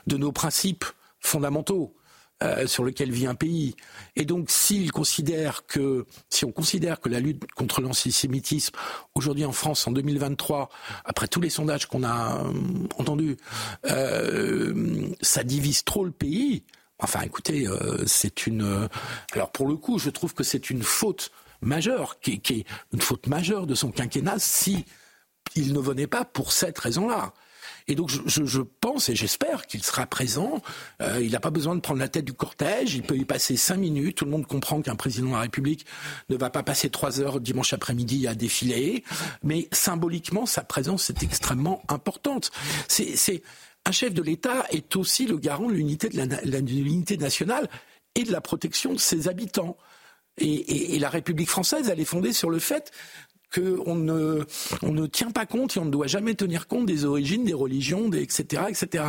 [0.07, 0.85] de nos principes
[1.21, 1.95] fondamentaux.
[2.43, 3.77] Euh, sur lequel vit un pays.
[4.17, 8.75] Et donc, s'il considère que, si on considère que la lutte contre l'antisémitisme
[9.15, 10.71] aujourd'hui en France en 2023,
[11.05, 12.53] après tous les sondages qu'on a euh,
[12.97, 13.37] entendus,
[13.85, 16.65] euh, ça divise trop le pays.
[16.99, 17.67] Enfin, écoutez,
[18.07, 18.89] c'est une.
[19.33, 22.65] alors pour le coup, je trouve que c'est une faute majeure, qui, est
[22.95, 24.87] une faute majeure de son quinquennat, si
[25.57, 27.35] il ne venait pas pour cette raison-là.
[27.91, 30.63] Et donc je, pense et j'espère qu'il sera présent.
[31.03, 32.95] Euh, il n'a pas besoin de prendre la tête du cortège.
[32.95, 34.19] Il peut y passer cinq minutes.
[34.19, 35.85] Tout le monde comprend qu'un président de la République
[36.29, 39.03] ne va pas passer trois heures dimanche après-midi à défiler.
[39.43, 42.53] Mais symboliquement, sa présence est extrêmement importante.
[42.87, 43.43] C'est
[43.85, 47.69] un chef de l'État est aussi le garant de l'unité nationale
[48.15, 49.77] et de la protection de ses habitants.
[50.39, 52.93] Et, la République française, elle est fondée sur le fait
[53.53, 54.45] qu'on ne,
[54.83, 57.53] on ne tient pas compte et on ne doit jamais tenir compte des origines, des
[57.53, 58.63] religions, des, etc.
[58.69, 59.05] etc.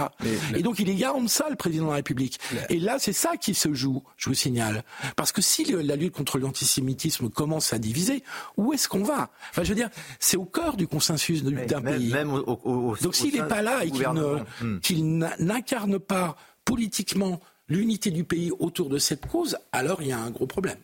[0.56, 2.40] et donc il est garant de ça, le président de la République.
[2.70, 4.84] Et là, c'est ça qui se joue, je vous signale.
[5.16, 8.24] Parce que si la lutte contre l'antisémitisme commence à diviser,
[8.58, 9.30] où est-ce qu'on va?
[9.52, 9.90] Enfin, je veux dire,
[10.20, 12.12] c'est au cœur du consensus d'un pays.
[12.12, 15.30] Même au, donc s'il n'est pas là et qu'il hmm.
[15.40, 16.36] n'incarne pas
[16.66, 17.40] politiquement
[17.72, 20.78] l'unité du pays autour de cette cause, alors il y a un gros problème.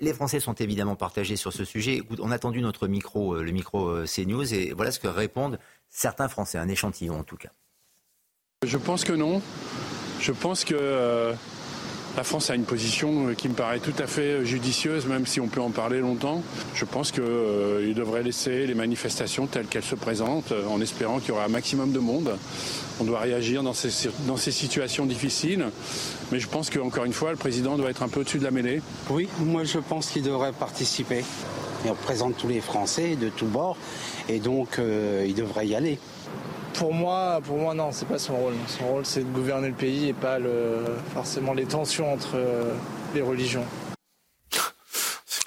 [0.00, 2.02] Les Français sont évidemment partagés sur ce sujet.
[2.18, 5.58] on a attendu notre micro, euh, le micro euh, CNews, et voilà ce que répondent
[5.90, 7.50] certains Français, un échantillon en tout cas.
[8.64, 9.42] Je pense que non.
[10.20, 11.34] Je pense que euh,
[12.16, 15.48] la France a une position qui me paraît tout à fait judicieuse, même si on
[15.48, 16.42] peut en parler longtemps.
[16.74, 21.32] Je pense qu'il devrait laisser les manifestations telles qu'elles se présentent, en espérant qu'il y
[21.32, 22.36] aura un maximum de monde.
[23.00, 25.66] On doit réagir dans ces, situations difficiles.
[26.30, 28.50] Mais je pense qu'encore une fois, le président doit être un peu au-dessus de la
[28.50, 28.82] mêlée.
[29.10, 31.24] Oui, moi je pense qu'il devrait participer.
[31.84, 33.76] Il représente tous les Français de tous bords.
[34.28, 35.98] Et donc, euh, il devrait y aller.
[36.74, 38.54] Pour moi, pour moi non, c'est pas son rôle.
[38.66, 42.72] Son rôle, c'est de gouverner le pays et pas le, forcément les tensions entre euh,
[43.14, 43.64] les religions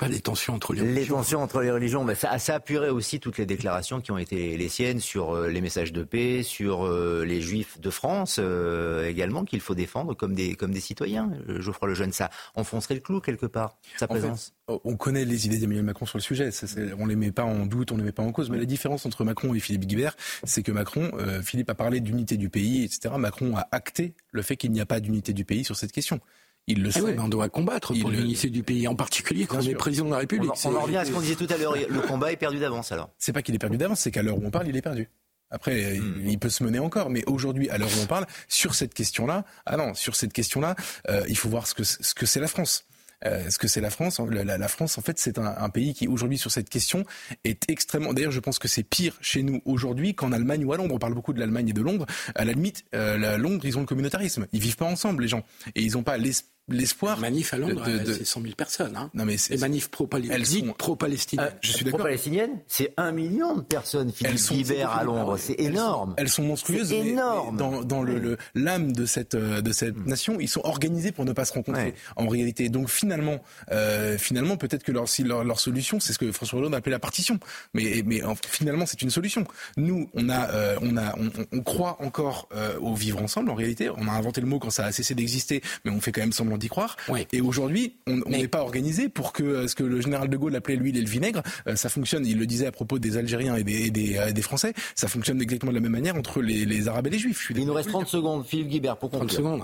[0.06, 1.00] pas les tensions entre les religions.
[1.02, 4.18] Les tensions entre les religions, mais ça, ça appuierait aussi toutes les déclarations qui ont
[4.18, 8.38] été les siennes sur euh, les messages de paix, sur euh, les juifs de France
[8.40, 11.32] euh, également, qu'il faut défendre comme des, comme des citoyens.
[11.48, 14.54] Geoffroy Lejeune, ça enfoncerait le clou quelque part, sa présence.
[14.68, 16.50] on connaît les idées d'Emmanuel Macron sur le sujet.
[16.98, 18.50] on les met pas en doute, on les met pas en cause.
[18.50, 21.12] Mais la différence entre Macron et Philippe Guibert, c'est que Macron,
[21.44, 23.14] Philippe a parlé d'unité du pays, etc.
[23.18, 26.20] Macron a acté le fait qu'il n'y a pas d'unité du pays sur cette question.
[26.68, 27.20] Il le ah sait.
[27.20, 30.18] on doit combattre pour l'unité du pays, en particulier quand on est président de la
[30.18, 30.52] République.
[30.66, 31.76] On, en revient à ce qu'on disait tout à l'heure.
[31.76, 33.12] Le combat est perdu d'avance alors.
[33.18, 35.10] C'est pas qu'il est perdu d'avance, c'est qu'à l'heure où on parle, il est perdu.
[35.52, 36.28] Après, hmm.
[36.28, 39.46] il peut se mener encore, mais aujourd'hui, à l'heure où on parle, sur cette question-là,
[39.68, 40.76] ah non, sur cette question-là,
[41.08, 42.86] euh, il faut voir ce que ce que c'est la France.
[43.26, 46.08] Euh, ce que c'est la France la, France, en fait, c'est un, un, pays qui,
[46.08, 47.06] aujourd'hui, sur cette question,
[47.44, 48.14] est extrêmement.
[48.14, 50.94] D'ailleurs, je pense que c'est pire chez nous aujourd'hui qu'en Allemagne ou à Londres.
[50.94, 52.06] On parle beaucoup de l'Allemagne et de Londres.
[52.36, 54.48] À la limite, euh, Londres, ils ont le communautarisme.
[54.52, 55.44] Ils vivent pas ensemble, les gens,
[55.76, 57.20] et ils n'ont pas l'esprit l'espoir.
[57.20, 58.96] Manif à Londres, c'est 100 000 personnes.
[58.96, 59.10] Hein.
[59.14, 60.76] Non mais les manifs pro-palestiniennes.
[60.78, 62.00] Pro ah, je suis d'accord.
[62.00, 64.12] Pro-palestiniennes, c'est un million de personnes.
[64.12, 66.16] Philippe Guibert à Londres, c'est énorme.
[66.18, 66.90] Elles sont, monstrueuses.
[66.90, 67.58] C'est énorme.
[67.58, 70.06] dans, dans le l'âme de cette euh, de cette mm.
[70.06, 71.94] nation, ils sont organisés pour ne pas se rencontrer.
[72.16, 73.42] En réalité, donc finalement,
[73.72, 76.92] euh, finalement, peut-être que leur, si leur, leur solution, c'est ce que François Hollande appelait
[76.92, 77.40] la partition.
[77.74, 79.46] Mais mais finalement, c'est une solution.
[79.78, 83.50] Nous, on a euh, on a on, on, croit encore euh, au vivre ensemble.
[83.50, 86.12] En réalité, on a inventé le mot quand ça a cessé d'exister, mais on fait
[86.12, 86.96] quand même semblant d'y croire.
[87.32, 90.56] Et aujourd'hui, on n'est pas organisé pour que euh, ce que le général de Gaulle
[90.56, 92.26] appelait l'huile et le vinaigre, euh, ça fonctionne.
[92.26, 95.72] Il le disait à propos des Algériens et des, euh, des, Français, ça fonctionne exactement
[95.72, 97.52] de la même manière entre les, Arabes et les Juifs.
[97.56, 99.28] Il nous reste 30 secondes, Philippe Guibert, pour conclure.
[99.28, 99.64] 30 secondes.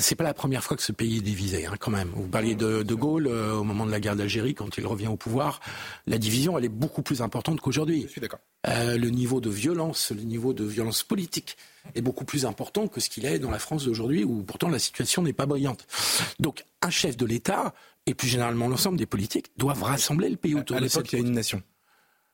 [0.00, 2.10] C'est pas la première fois que ce pays est divisé, hein, quand même.
[2.14, 5.16] Vous parliez de, de Gaulle au moment de la guerre d'Algérie, quand il revient au
[5.16, 5.60] pouvoir.
[6.06, 8.02] La division, elle est beaucoup plus importante qu'aujourd'hui.
[8.02, 8.40] Je suis d'accord.
[8.66, 11.56] le niveau de violence, le niveau de violence politique
[11.94, 14.78] est beaucoup plus important que ce qu'il est dans la France d'aujourd'hui, où pourtant la
[14.78, 15.86] situation n'est pas brillante.
[16.40, 17.74] Donc un chef de l'État,
[18.06, 21.22] et plus généralement l'ensemble des politiques, doivent rassembler le pays autour de cette il y
[21.22, 21.62] a une nation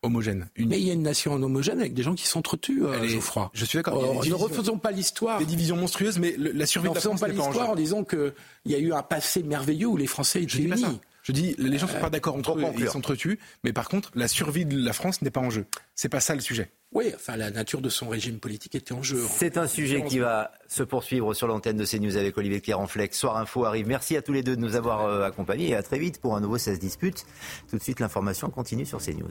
[0.03, 0.49] homogène.
[0.57, 3.51] Mais il y a une nation homogène avec des gens qui s'entretuent, euh, Geoffroy.
[3.55, 4.25] Je suis d'accord.
[4.25, 5.39] ne refaisons pas l'histoire.
[5.39, 8.33] Des divisions monstrueuses, mais la survie de la France pas l'histoire en disant qu'il
[8.67, 10.85] y a eu un passé merveilleux où les Français étaient unis.
[11.23, 14.11] Je dis, les gens ne sont pas d'accord entre eux, ils s'entretuent, mais par contre,
[14.15, 15.67] la survie de la France n'est pas en jeu.
[15.95, 16.71] C'est pas ça le sujet.
[16.93, 19.23] Oui, enfin, la nature de son régime politique était en jeu.
[19.29, 23.15] C'est un sujet qui va se poursuivre sur l'antenne de CNews avec Olivier Fleck.
[23.15, 23.87] Soir Info arrive.
[23.87, 26.35] Merci à tous les deux de nous avoir euh, accompagnés et à très vite pour
[26.35, 27.27] un nouveau 16 dispute.
[27.69, 29.31] Tout de suite, l'information continue sur CNews.